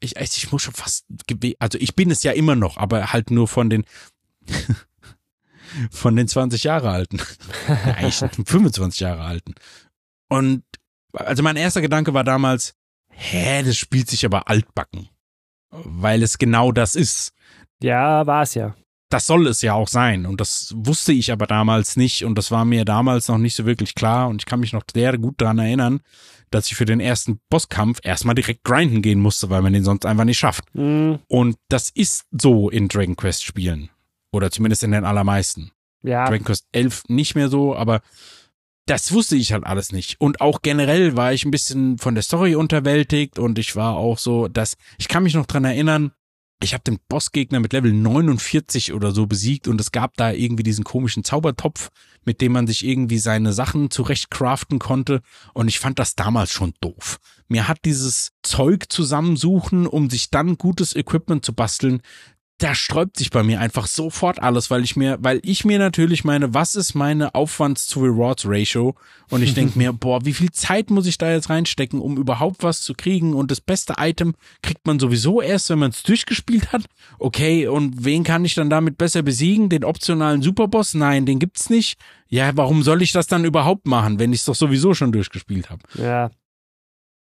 [0.00, 1.06] ich, ich muss schon fast,
[1.58, 3.84] also ich bin es ja immer noch, aber halt nur von den,
[5.90, 7.20] von den 20 Jahre alten.
[7.84, 9.54] Eigentlich 25 Jahre alten.
[10.28, 10.62] Und
[11.12, 12.74] also mein erster Gedanke war damals,
[13.10, 15.08] hä, das spielt sich aber altbacken.
[15.70, 17.32] Weil es genau das ist.
[17.82, 18.74] Ja, war es ja.
[19.10, 20.26] Das soll es ja auch sein.
[20.26, 22.24] Und das wusste ich aber damals nicht.
[22.24, 24.28] Und das war mir damals noch nicht so wirklich klar.
[24.28, 26.00] Und ich kann mich noch sehr gut daran erinnern,
[26.50, 30.06] dass ich für den ersten Bosskampf erstmal direkt grinden gehen musste, weil man den sonst
[30.06, 30.64] einfach nicht schafft.
[30.74, 31.20] Mhm.
[31.26, 33.90] Und das ist so in Dragon Quest Spielen.
[34.32, 35.70] Oder zumindest in den allermeisten.
[36.02, 36.28] Ja.
[36.28, 38.02] Dragon Quest 11 nicht mehr so, aber
[38.88, 40.20] das wusste ich halt alles nicht.
[40.20, 44.18] Und auch generell war ich ein bisschen von der Story unterwältigt und ich war auch
[44.18, 46.12] so, dass ich kann mich noch dran erinnern,
[46.60, 50.64] ich habe den Bossgegner mit Level 49 oder so besiegt und es gab da irgendwie
[50.64, 51.90] diesen komischen Zaubertopf,
[52.24, 55.22] mit dem man sich irgendwie seine Sachen zurecht craften konnte
[55.54, 57.20] und ich fand das damals schon doof.
[57.46, 62.02] Mir hat dieses Zeug zusammensuchen, um sich dann gutes Equipment zu basteln,
[62.58, 66.24] da sträubt sich bei mir einfach sofort alles, weil ich mir, weil ich mir natürlich
[66.24, 68.96] meine, was ist meine Aufwands zu Rewards Ratio?
[69.30, 72.64] Und ich denke mir, boah, wie viel Zeit muss ich da jetzt reinstecken, um überhaupt
[72.64, 73.34] was zu kriegen?
[73.34, 76.86] Und das beste Item kriegt man sowieso erst, wenn man es durchgespielt hat.
[77.20, 79.68] Okay, und wen kann ich dann damit besser besiegen?
[79.68, 80.94] Den optionalen Superboss?
[80.94, 81.96] Nein, den gibt's nicht.
[82.26, 85.70] Ja, warum soll ich das dann überhaupt machen, wenn ich es doch sowieso schon durchgespielt
[85.70, 85.82] habe?
[85.94, 86.30] Ja.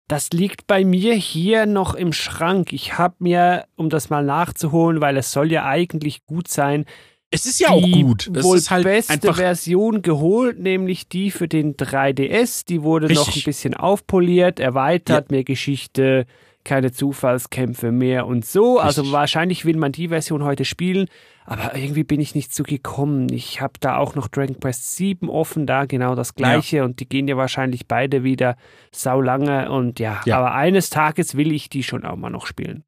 [0.08, 2.72] Das liegt bei mir hier noch im Schrank.
[2.72, 6.84] Ich habe mir, um das mal nachzuholen, weil es soll ja eigentlich gut sein,
[7.30, 8.30] Es ist ja auch die gut.
[8.32, 12.66] Es wohl ist halt beste Version geholt, nämlich die für den 3DS.
[12.66, 13.42] Die wurde noch Richtig.
[13.42, 16.26] ein bisschen aufpoliert, erweitert, mehr Geschichte,
[16.66, 18.78] keine Zufallskämpfe mehr und so.
[18.78, 21.06] Also wahrscheinlich will man die Version heute spielen,
[21.44, 23.28] aber irgendwie bin ich nicht so gekommen.
[23.32, 27.08] Ich habe da auch noch Dragon Quest 7 offen, da genau das gleiche und die
[27.08, 28.56] gehen ja wahrscheinlich beide wieder
[28.92, 30.38] saulange und ja, Ja.
[30.38, 32.84] aber eines Tages will ich die schon auch mal noch spielen.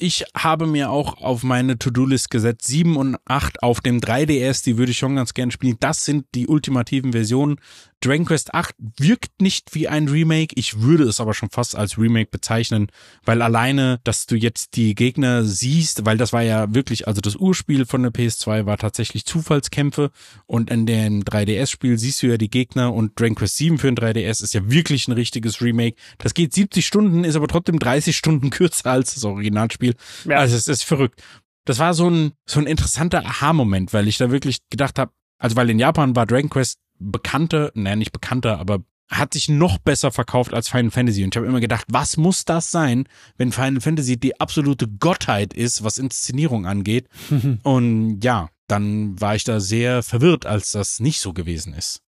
[0.00, 4.78] Ich habe mir auch auf meine To-Do-List gesetzt, 7 und 8 auf dem 3DS, die
[4.78, 5.76] würde ich schon ganz gern spielen.
[5.80, 7.56] Das sind die ultimativen Versionen.
[8.00, 11.98] Dragon Quest 8 wirkt nicht wie ein Remake, ich würde es aber schon fast als
[11.98, 12.88] Remake bezeichnen,
[13.24, 17.34] weil alleine, dass du jetzt die Gegner siehst, weil das war ja wirklich, also das
[17.34, 20.10] Urspiel von der PS2 war tatsächlich Zufallskämpfe
[20.46, 23.96] und in dem 3DS-Spiel siehst du ja die Gegner und Dragon Quest 7 für den
[23.96, 25.96] 3DS ist ja wirklich ein richtiges Remake.
[26.18, 29.94] Das geht 70 Stunden, ist aber trotzdem 30 Stunden kürzer als das Originalspiel.
[30.24, 30.38] Ja.
[30.38, 31.22] Also es ist verrückt.
[31.64, 35.56] Das war so ein, so ein interessanter Aha-Moment, weil ich da wirklich gedacht habe, also
[35.56, 38.80] weil in Japan war Dragon Quest bekannter, naja, nicht bekannter, aber
[39.10, 41.24] hat sich noch besser verkauft als Final Fantasy.
[41.24, 43.08] Und ich habe immer gedacht, was muss das sein,
[43.38, 47.08] wenn Final Fantasy die absolute Gottheit ist, was Inszenierung angeht?
[47.62, 52.02] Und ja, dann war ich da sehr verwirrt, als das nicht so gewesen ist.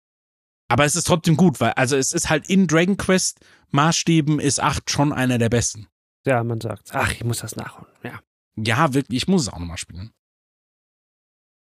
[0.68, 3.40] Aber es ist trotzdem gut, weil, also es ist halt in Dragon Quest
[3.72, 5.88] Maßstäben ist 8 schon einer der besten.
[6.26, 7.92] Ja, man sagt, ach, ich muss das nachholen.
[8.04, 8.20] Ja.
[8.56, 10.12] Ja, wirklich, ich muss es auch nochmal spielen.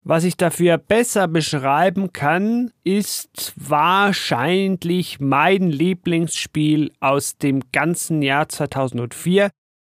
[0.08, 9.50] Was ich dafür besser beschreiben kann, ist wahrscheinlich mein Lieblingsspiel aus dem ganzen Jahr 2004.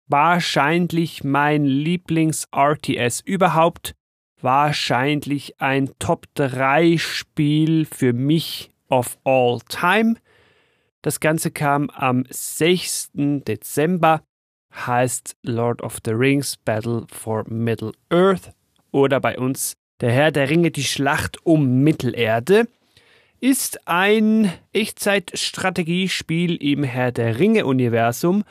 [0.10, 3.94] Wahrscheinlich mein Lieblings-RTS überhaupt.
[4.42, 10.16] Wahrscheinlich ein Top-3-Spiel für mich of all time.
[11.04, 13.12] Das Ganze kam am 6.
[13.14, 14.24] Dezember,
[14.76, 18.52] heißt Lord of the Rings Battle for Middle Earth
[18.92, 22.68] oder bei uns der Herr der Ringe, die Schlacht um Mittelerde,
[23.40, 28.44] ist ein Echtzeitstrategiespiel im Herr der Ringe-Universum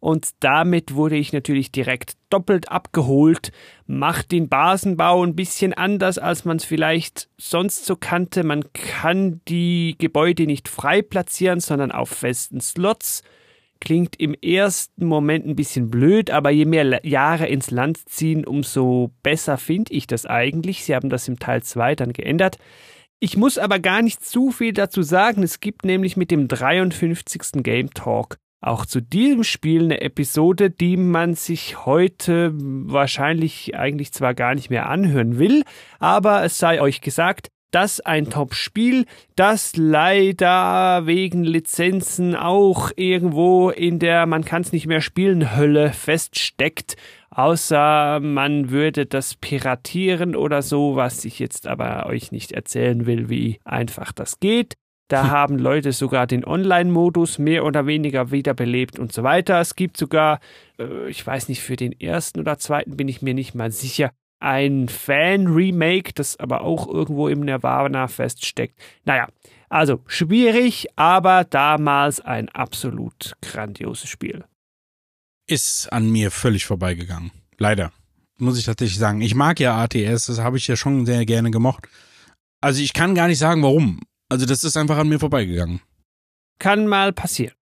[0.00, 3.50] und damit wurde ich natürlich direkt doppelt abgeholt,
[3.86, 8.44] macht den Basenbau ein bisschen anders, als man es vielleicht sonst so kannte.
[8.44, 13.22] Man kann die Gebäude nicht frei platzieren, sondern auf festen Slots.
[13.80, 19.12] Klingt im ersten Moment ein bisschen blöd, aber je mehr Jahre ins Land ziehen, umso
[19.22, 20.84] besser finde ich das eigentlich.
[20.84, 22.58] Sie haben das im Teil 2 dann geändert.
[23.20, 25.42] Ich muss aber gar nicht zu viel dazu sagen.
[25.42, 27.62] Es gibt nämlich mit dem 53.
[27.62, 34.34] Game Talk auch zu diesem Spiel eine Episode, die man sich heute wahrscheinlich eigentlich zwar
[34.34, 35.62] gar nicht mehr anhören will,
[36.00, 39.04] aber es sei euch gesagt, das ein Top-Spiel,
[39.36, 45.92] das leider wegen Lizenzen auch irgendwo in der man kann es nicht mehr spielen Hölle
[45.92, 46.96] feststeckt,
[47.30, 53.28] außer man würde das piratieren oder so, was ich jetzt aber euch nicht erzählen will,
[53.28, 54.74] wie einfach das geht.
[55.08, 59.58] Da haben Leute sogar den Online-Modus mehr oder weniger wiederbelebt und so weiter.
[59.58, 60.38] Es gibt sogar,
[60.78, 64.10] äh, ich weiß nicht, für den ersten oder zweiten bin ich mir nicht mal sicher,
[64.40, 68.78] ein Fan-Remake, das aber auch irgendwo im Nirvana feststeckt.
[69.04, 69.28] Naja,
[69.68, 74.44] also schwierig, aber damals ein absolut grandioses Spiel.
[75.48, 77.32] ist an mir völlig vorbeigegangen.
[77.58, 77.92] Leider.
[78.38, 79.20] Muss ich tatsächlich sagen.
[79.20, 81.88] Ich mag ja ATS, das habe ich ja schon sehr gerne gemocht.
[82.60, 84.00] Also ich kann gar nicht sagen, warum.
[84.28, 85.80] Also das ist einfach an mir vorbeigegangen.
[86.60, 87.54] Kann mal passieren.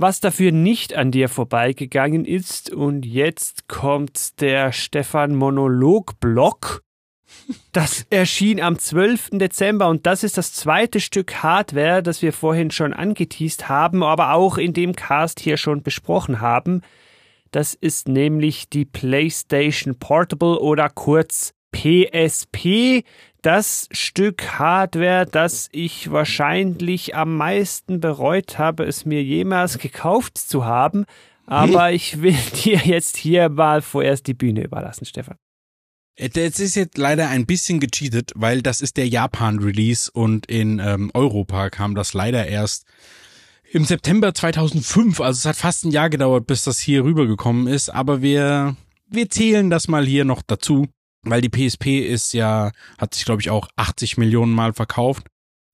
[0.00, 6.84] Was dafür nicht an dir vorbeigegangen ist, und jetzt kommt der Stefan Monolog-Block.
[7.72, 9.30] Das erschien am 12.
[9.32, 14.34] Dezember und das ist das zweite Stück Hardware, das wir vorhin schon angeteased haben, aber
[14.34, 16.82] auch in dem Cast hier schon besprochen haben.
[17.50, 23.02] Das ist nämlich die PlayStation Portable oder kurz PSP,
[23.42, 30.64] das Stück Hardware, das ich wahrscheinlich am meisten bereut habe, es mir jemals gekauft zu
[30.64, 31.04] haben.
[31.46, 35.36] Aber ich will dir jetzt hier mal vorerst die Bühne überlassen, Stefan.
[36.16, 41.12] Das ist jetzt leider ein bisschen gecheatet, weil das ist der Japan-Release und in ähm,
[41.14, 42.86] Europa kam das leider erst
[43.70, 45.20] im September 2005.
[45.20, 47.90] Also es hat fast ein Jahr gedauert, bis das hier rübergekommen ist.
[47.90, 48.76] Aber wir,
[49.08, 50.88] wir zählen das mal hier noch dazu,
[51.30, 55.26] weil die PSP ist ja, hat sich glaube ich auch 80 Millionen Mal verkauft.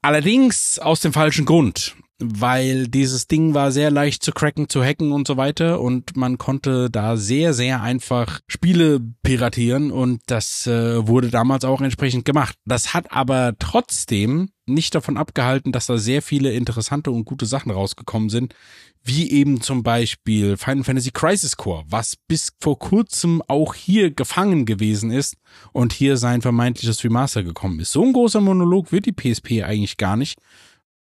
[0.03, 5.13] Allerdings aus dem falschen Grund weil dieses Ding war sehr leicht zu cracken, zu hacken
[5.13, 11.07] und so weiter und man konnte da sehr, sehr einfach Spiele piratieren und das äh,
[11.07, 12.57] wurde damals auch entsprechend gemacht.
[12.65, 17.71] Das hat aber trotzdem nicht davon abgehalten, dass da sehr viele interessante und gute Sachen
[17.71, 18.55] rausgekommen sind,
[19.03, 24.65] wie eben zum Beispiel Final Fantasy Crisis Core, was bis vor kurzem auch hier gefangen
[24.65, 25.37] gewesen ist
[25.73, 27.93] und hier sein vermeintliches Remaster gekommen ist.
[27.93, 30.39] So ein großer Monolog wird die PSP eigentlich gar nicht.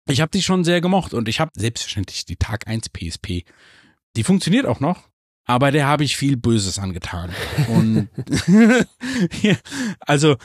[0.09, 3.43] Ich habe die schon sehr gemocht und ich habe selbstverständlich die Tag 1 PSP.
[4.15, 5.09] Die funktioniert auch noch,
[5.45, 7.31] aber der habe ich viel Böses angetan.
[7.69, 8.09] Und
[9.99, 10.35] also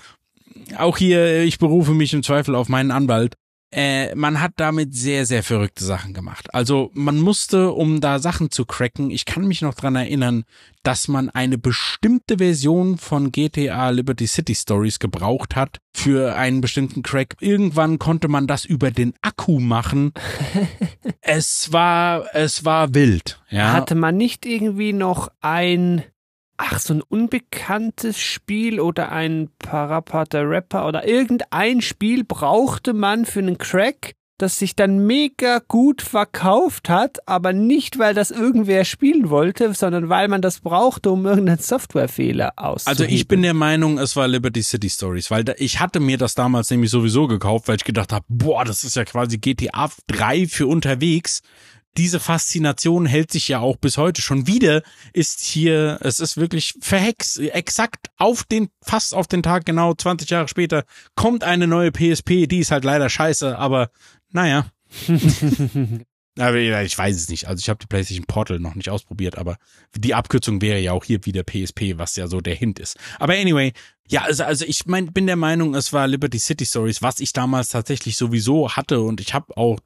[0.76, 3.34] auch hier, ich berufe mich im Zweifel auf meinen Anwalt
[3.70, 6.54] äh, man hat damit sehr, sehr verrückte Sachen gemacht.
[6.54, 10.44] Also man musste, um da Sachen zu cracken, ich kann mich noch dran erinnern,
[10.82, 17.02] dass man eine bestimmte Version von GTA Liberty City Stories gebraucht hat für einen bestimmten
[17.02, 17.36] Crack.
[17.40, 20.12] Irgendwann konnte man das über den Akku machen.
[21.20, 23.42] es war, es war wild.
[23.50, 23.74] Ja.
[23.74, 26.04] Hatte man nicht irgendwie noch ein
[26.58, 33.38] ach, so ein unbekanntes Spiel oder ein Parapata Rapper oder irgendein Spiel brauchte man für
[33.38, 39.30] einen Crack, das sich dann mega gut verkauft hat, aber nicht, weil das irgendwer spielen
[39.30, 43.02] wollte, sondern weil man das brauchte, um irgendeinen Softwarefehler auszuheben.
[43.02, 46.18] Also ich bin der Meinung, es war Liberty City Stories, weil da, ich hatte mir
[46.18, 49.90] das damals nämlich sowieso gekauft, weil ich gedacht habe, boah, das ist ja quasi GTA
[50.06, 51.42] 3 für unterwegs
[51.98, 54.22] diese Faszination hält sich ja auch bis heute.
[54.22, 54.82] Schon wieder
[55.12, 60.30] ist hier, es ist wirklich verhext, exakt auf den, fast auf den Tag genau 20
[60.30, 60.84] Jahre später
[61.16, 63.90] kommt eine neue PSP, die ist halt leider scheiße, aber
[64.30, 64.70] naja.
[66.38, 67.48] aber ich weiß es nicht.
[67.48, 69.56] Also ich habe die PlayStation Portal noch nicht ausprobiert, aber
[69.96, 72.96] die Abkürzung wäre ja auch hier wieder PSP, was ja so der Hint ist.
[73.18, 73.72] Aber anyway,
[74.08, 77.32] ja, also, also ich mein, bin der Meinung, es war Liberty City Stories, was ich
[77.32, 79.80] damals tatsächlich sowieso hatte und ich habe auch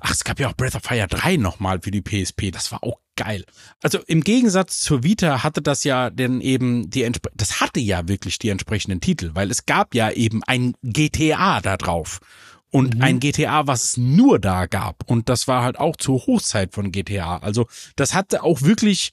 [0.00, 2.50] Ach, es gab ja auch Breath of Fire 3 nochmal für die PSP.
[2.50, 3.44] Das war auch geil.
[3.82, 8.38] Also im Gegensatz zur Vita hatte das ja denn eben die, das hatte ja wirklich
[8.38, 12.20] die entsprechenden Titel, weil es gab ja eben ein GTA da drauf.
[12.72, 13.02] Und mhm.
[13.02, 15.02] ein GTA, was es nur da gab.
[15.10, 17.38] Und das war halt auch zur Hochzeit von GTA.
[17.38, 17.66] Also
[17.96, 19.12] das hatte auch wirklich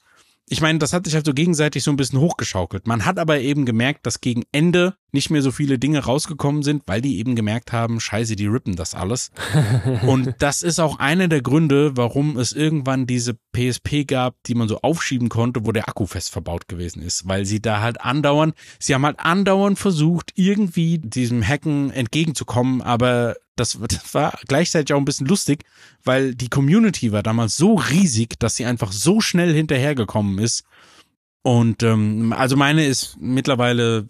[0.50, 2.88] ich meine, das hat sich halt so gegenseitig so ein bisschen hochgeschaukelt.
[2.88, 6.84] Man hat aber eben gemerkt, dass gegen Ende nicht mehr so viele Dinge rausgekommen sind,
[6.86, 9.32] weil die eben gemerkt haben, scheiße, die rippen das alles.
[10.08, 14.70] Und das ist auch einer der Gründe, warum es irgendwann diese PSP gab, die man
[14.70, 18.56] so aufschieben konnte, wo der Akku fest verbaut gewesen ist, weil sie da halt andauernd,
[18.80, 25.00] sie haben halt andauernd versucht, irgendwie diesem Hacken entgegenzukommen, aber das, das war gleichzeitig auch
[25.00, 25.66] ein bisschen lustig,
[26.04, 30.64] weil die Community war damals so riesig, dass sie einfach so schnell hinterhergekommen ist.
[31.44, 34.06] Und ähm, also meine ist mittlerweile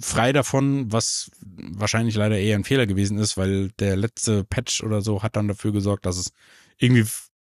[0.00, 5.00] frei davon, was wahrscheinlich leider eher ein Fehler gewesen ist, weil der letzte Patch oder
[5.00, 6.32] so hat dann dafür gesorgt, dass es
[6.78, 7.04] irgendwie,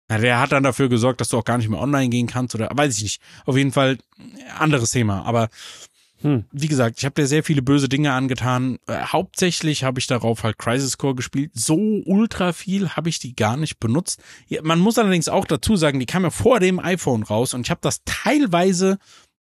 [0.10, 2.54] na, der hat dann dafür gesorgt, dass du auch gar nicht mehr online gehen kannst
[2.54, 3.22] oder weiß ich nicht.
[3.45, 4.00] Auf jeden Fall
[4.58, 5.24] anderes Thema.
[5.24, 5.50] Aber
[6.22, 6.45] hm.
[6.51, 8.78] Wie gesagt, ich habe dir sehr viele böse Dinge angetan.
[8.88, 11.51] Äh, hauptsächlich habe ich darauf halt Crisis Core gespielt.
[11.53, 14.22] So ultra viel habe ich die gar nicht benutzt.
[14.47, 17.65] Ja, man muss allerdings auch dazu sagen, die kam ja vor dem iPhone raus und
[17.65, 18.97] ich habe das teilweise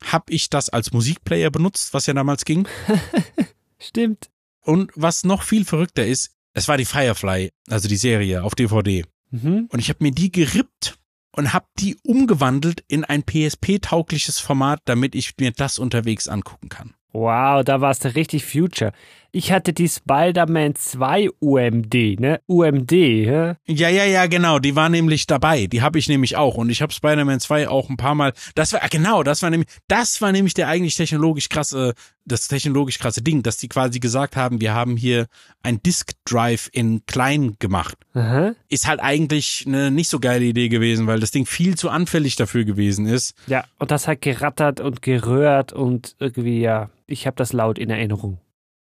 [0.05, 2.67] habe ich das als Musikplayer benutzt, was ja damals ging.
[3.79, 4.31] Stimmt.
[4.65, 9.05] Und was noch viel verrückter ist, es war die Firefly, also die Serie auf DVD.
[9.31, 9.69] Mhm.
[9.71, 10.99] Und ich habe mir die gerippt
[11.35, 16.95] und habe die umgewandelt in ein PSP-taugliches Format, damit ich mir das unterwegs angucken kann.
[17.13, 18.93] Wow, da warst du richtig Future.
[19.35, 22.43] Ich hatte die Spider-Man 2 UMD, ne?
[22.47, 23.57] UMD, ja?
[23.67, 24.59] Ja, ja, ja, genau.
[24.59, 25.67] Die war nämlich dabei.
[25.67, 26.57] Die habe ich nämlich auch.
[26.57, 28.35] Und ich habe Spider-Man 2 auch ein paar Mal.
[28.55, 31.95] Das war, genau, das war nämlich, das war nämlich der eigentlich technologisch krasse,
[32.27, 35.29] das technologisch krasse Ding, dass die quasi gesagt haben, wir haben hier
[35.63, 37.97] ein Disk Drive in klein gemacht.
[38.13, 38.53] Aha.
[38.69, 42.37] Ist halt eigentlich eine nicht so geile Idee gewesen, weil das Ding viel zu anfällig
[42.37, 43.35] dafür gewesen ist.
[43.47, 47.89] Ja, und das hat gerattert und gerührt und irgendwie, ja, ich habe das laut in
[47.89, 48.39] Erinnerung.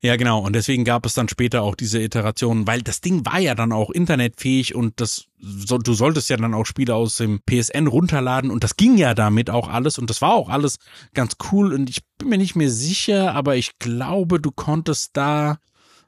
[0.03, 0.41] Ja, genau.
[0.41, 3.73] Und deswegen gab es dann später auch diese Iterationen, weil das Ding war ja dann
[3.73, 8.51] auch internetfähig und das, so, du solltest ja dann auch Spiele aus dem PSN runterladen
[8.51, 10.77] und das ging ja damit auch alles und das war auch alles
[11.15, 15.59] ganz cool und ich bin mir nicht mehr sicher, aber ich glaube, du konntest da,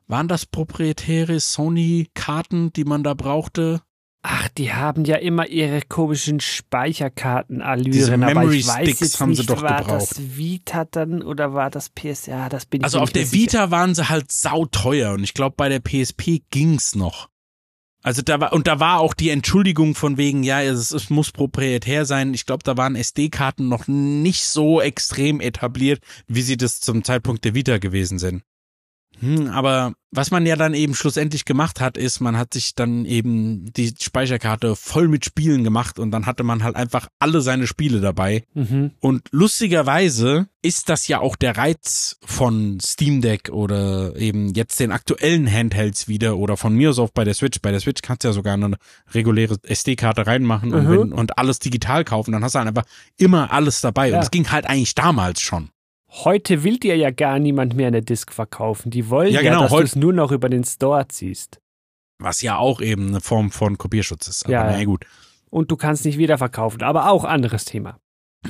[0.07, 3.80] waren das proprietäre Sony-Karten, die man da brauchte?
[4.23, 9.43] Ach, die haben ja immer ihre komischen Speicherkartenallüren, aber ich weiß Sticks jetzt haben sie
[9.43, 10.11] nicht, doch war gebraucht.
[10.11, 12.27] das Vita dann oder war das PS?
[12.27, 13.43] Ja, das bin ich Also auf der sicher.
[13.43, 17.29] Vita waren sie halt sauteuer und ich glaube bei der PSP ging's noch.
[18.03, 21.31] Also da war und da war auch die Entschuldigung von wegen, ja, es, es muss
[21.31, 22.33] proprietär sein.
[22.35, 27.45] Ich glaube, da waren SD-Karten noch nicht so extrem etabliert, wie sie das zum Zeitpunkt
[27.45, 28.43] der Vita gewesen sind.
[29.21, 33.05] Hm, aber was man ja dann eben schlussendlich gemacht hat, ist, man hat sich dann
[33.05, 37.66] eben die Speicherkarte voll mit Spielen gemacht und dann hatte man halt einfach alle seine
[37.66, 38.45] Spiele dabei.
[38.55, 38.93] Mhm.
[39.01, 44.93] Und lustigerweise ist das ja auch der Reiz von Steam Deck oder eben jetzt den
[44.93, 47.61] aktuellen Handhelds wieder oder von mir aus auch bei der Switch.
[47.61, 48.77] Bei der Switch kannst du ja sogar eine
[49.12, 50.91] reguläre SD-Karte reinmachen und, Mhm.
[50.91, 52.33] wenn, und alles digital kaufen.
[52.33, 52.87] Dann hast du halt einfach
[53.19, 54.09] immer alles dabei.
[54.09, 54.14] Ja.
[54.14, 55.69] Und das ging halt eigentlich damals schon.
[56.11, 58.91] Heute will dir ja gar niemand mehr eine Disc verkaufen.
[58.91, 61.61] Die wollen Ja, ja, genau, dass du es nur noch über den Store ziehst.
[62.19, 64.45] Was ja auch eben eine Form von Kopierschutz ist.
[64.45, 64.79] Aber Ja, na ja.
[64.79, 65.05] ja, gut.
[65.51, 68.01] Und du kannst nicht wieder verkaufen, aber auch anderes Thema.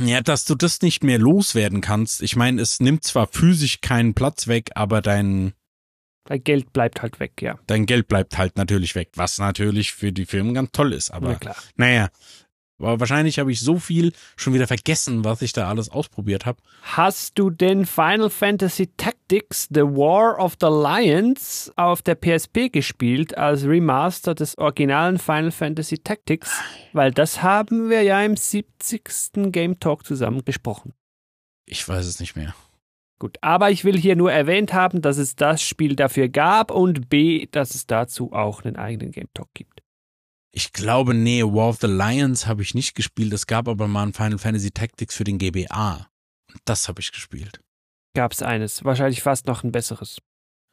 [0.05, 2.23] Ja, dass du das nicht mehr loswerden kannst.
[2.23, 5.53] Ich meine, es nimmt zwar physisch keinen Platz weg, aber dein,
[6.25, 7.59] Dein Geld bleibt halt weg, ja.
[7.67, 11.11] dein Geld bleibt halt natürlich weg, was natürlich für die Firmen ganz toll ist.
[11.11, 11.57] Aber Na klar.
[11.77, 12.09] naja,
[12.79, 16.59] aber wahrscheinlich habe ich so viel schon wieder vergessen, was ich da alles ausprobiert habe.
[16.83, 23.37] Hast du denn Final Fantasy Tactics The War of the Lions auf der PSP gespielt
[23.37, 26.51] als Remaster des originalen Final Fantasy Tactics?
[26.93, 29.51] Weil das haben wir ja im 70.
[29.51, 30.95] Game Talk zusammen besprochen.
[31.67, 32.55] Ich weiß es nicht mehr.
[33.19, 37.09] Gut, aber ich will hier nur erwähnt haben, dass es das Spiel dafür gab und
[37.11, 39.83] B, dass es dazu auch einen eigenen Game Talk gibt.
[40.51, 43.33] Ich glaube, nee, War of the Lions habe ich nicht gespielt.
[43.33, 46.09] Es gab aber mal ein Final Fantasy Tactics für den GBA.
[46.51, 47.61] Und das habe ich gespielt.
[48.15, 50.19] Gab's eines, wahrscheinlich fast noch ein besseres.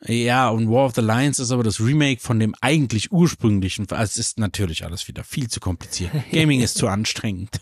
[0.04, 3.90] Ja, und War of the Lions ist aber das Remake von dem eigentlich ursprünglichen.
[3.92, 6.12] Also es ist natürlich alles wieder viel zu kompliziert.
[6.32, 7.62] Gaming ist zu anstrengend.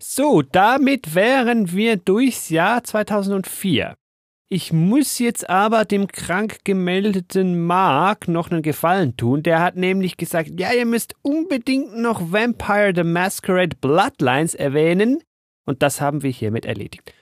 [0.00, 3.96] So, damit wären wir durchs Jahr 2004.
[4.50, 9.42] Ich muss jetzt aber dem krank gemeldeten Mark noch einen Gefallen tun.
[9.42, 15.22] Der hat nämlich gesagt, ja, ihr müsst unbedingt noch Vampire the Masquerade Bloodlines erwähnen.
[15.64, 17.12] Und das haben wir hiermit erledigt.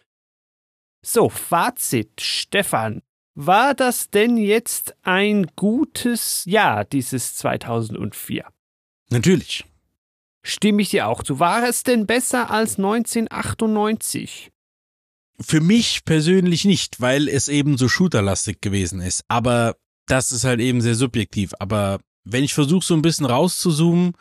[1.04, 3.02] So, Fazit, Stefan.
[3.34, 8.44] War das denn jetzt ein gutes Jahr, dieses 2004?
[9.10, 9.64] Natürlich.
[10.44, 11.40] Stimme ich dir auch zu.
[11.40, 14.51] War es denn besser als 1998?
[15.42, 19.24] Für mich persönlich nicht, weil es eben so shooterlastig gewesen ist.
[19.28, 19.76] Aber
[20.06, 21.52] das ist halt eben sehr subjektiv.
[21.58, 24.12] Aber wenn ich versuche, so ein bisschen rauszuzoomen,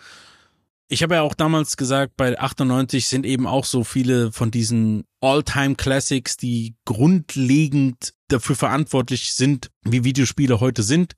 [0.88, 5.06] ich habe ja auch damals gesagt, bei 98 sind eben auch so viele von diesen
[5.22, 11.14] All-Time-Classics, die grundlegend dafür verantwortlich sind, wie Videospiele heute sind.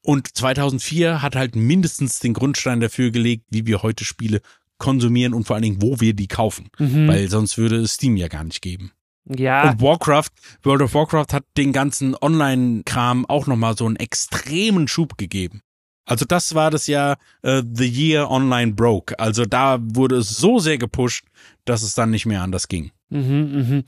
[0.00, 4.40] Und 2004 hat halt mindestens den Grundstein dafür gelegt, wie wir heute Spiele
[4.78, 6.70] konsumieren und vor allen Dingen, wo wir die kaufen.
[7.08, 8.92] Weil sonst würde es Steam ja gar nicht geben.
[9.28, 10.30] Ja, Und Warcraft,
[10.62, 15.60] World of Warcraft hat den ganzen Online-Kram auch nochmal so einen extremen Schub gegeben.
[16.06, 19.18] Also das war das Jahr äh, The Year Online Broke.
[19.18, 21.26] Also da wurde es so sehr gepusht,
[21.66, 22.92] dass es dann nicht mehr anders ging.
[23.10, 23.84] Mhm, mhm.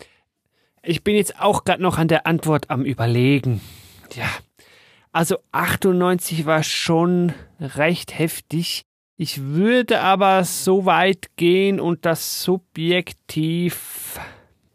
[0.82, 3.62] Ich bin jetzt auch gerade noch an der Antwort am Überlegen.
[4.14, 4.28] Ja,
[5.12, 8.82] also 98 war schon recht heftig.
[9.16, 14.18] Ich würde aber so weit gehen und das subjektiv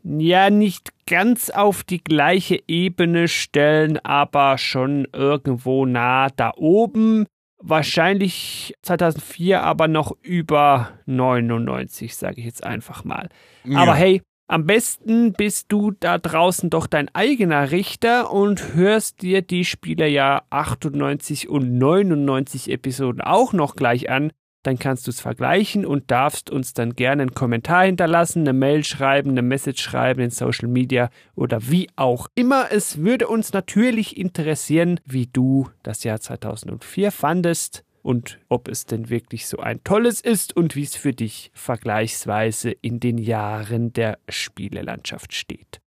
[0.06, 7.26] ja nicht ganz auf die gleiche Ebene stellen, aber schon irgendwo nah da oben.
[7.57, 13.30] Wahrscheinlich 2004 aber noch über 99, sage ich jetzt einfach mal.
[13.73, 19.41] Aber hey, am besten bist du da draußen doch dein eigener Richter und hörst dir
[19.41, 24.32] die Spielerjahr 98 und 99 Episoden auch noch gleich an
[24.65, 28.83] dann kannst du es vergleichen und darfst uns dann gerne einen Kommentar hinterlassen, eine Mail
[28.83, 32.71] schreiben, eine Message schreiben in Social Media oder wie auch immer.
[32.71, 39.09] Es würde uns natürlich interessieren, wie du das Jahr 2004 fandest und ob es denn
[39.09, 44.17] wirklich so ein tolles ist und wie es für dich vergleichsweise in den Jahren der
[44.29, 45.79] Spielelandschaft steht.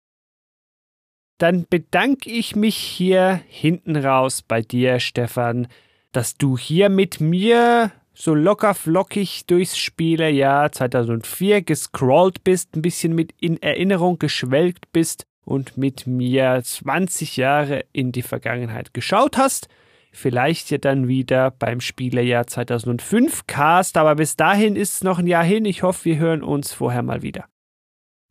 [1.39, 5.67] Dann bedanke ich mich hier hinten raus bei dir, Stefan,
[6.11, 13.13] dass du hier mit mir so locker flockig durchs Spielejahr 2004 gescrollt bist, ein bisschen
[13.13, 19.67] mit in Erinnerung geschwelgt bist und mit mir 20 Jahre in die Vergangenheit geschaut hast.
[20.11, 25.27] Vielleicht ja dann wieder beim Spielejahr 2005 Cast, aber bis dahin ist es noch ein
[25.27, 25.65] Jahr hin.
[25.65, 27.45] Ich hoffe, wir hören uns vorher mal wieder.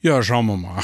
[0.02, 0.82] Ja, schauen wir mal.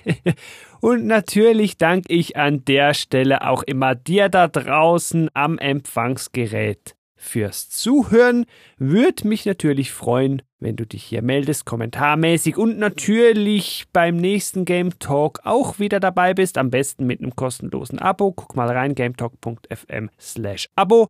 [0.80, 7.68] Und natürlich danke ich an der Stelle auch immer dir da draußen am Empfangsgerät fürs
[7.70, 8.46] Zuhören.
[8.78, 14.98] Würde mich natürlich freuen, wenn du dich hier meldest, kommentarmäßig und natürlich beim nächsten Game
[14.98, 16.58] Talk auch wieder dabei bist.
[16.58, 18.32] Am besten mit einem kostenlosen Abo.
[18.32, 21.08] Guck mal rein, gametalk.fm slash Abo.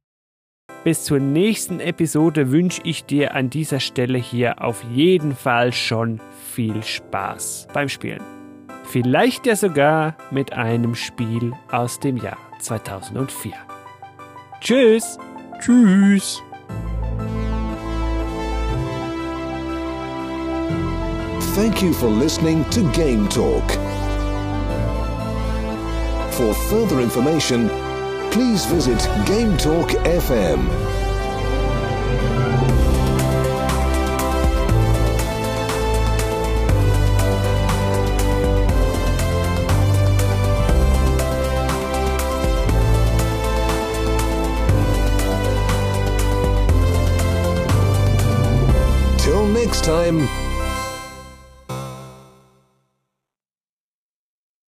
[0.85, 6.21] Bis zur nächsten Episode wünsche ich dir an dieser Stelle hier auf jeden Fall schon
[6.53, 8.23] viel Spaß beim Spielen.
[8.85, 13.53] Vielleicht ja sogar mit einem Spiel aus dem Jahr 2004.
[14.61, 15.19] Tschüss!
[15.61, 16.41] Tschüss!
[21.57, 23.67] Thank you for listening to Game Talk.
[26.33, 27.69] For further information,
[28.31, 30.69] please visit Game Talk FM.
[49.53, 50.46] Next time.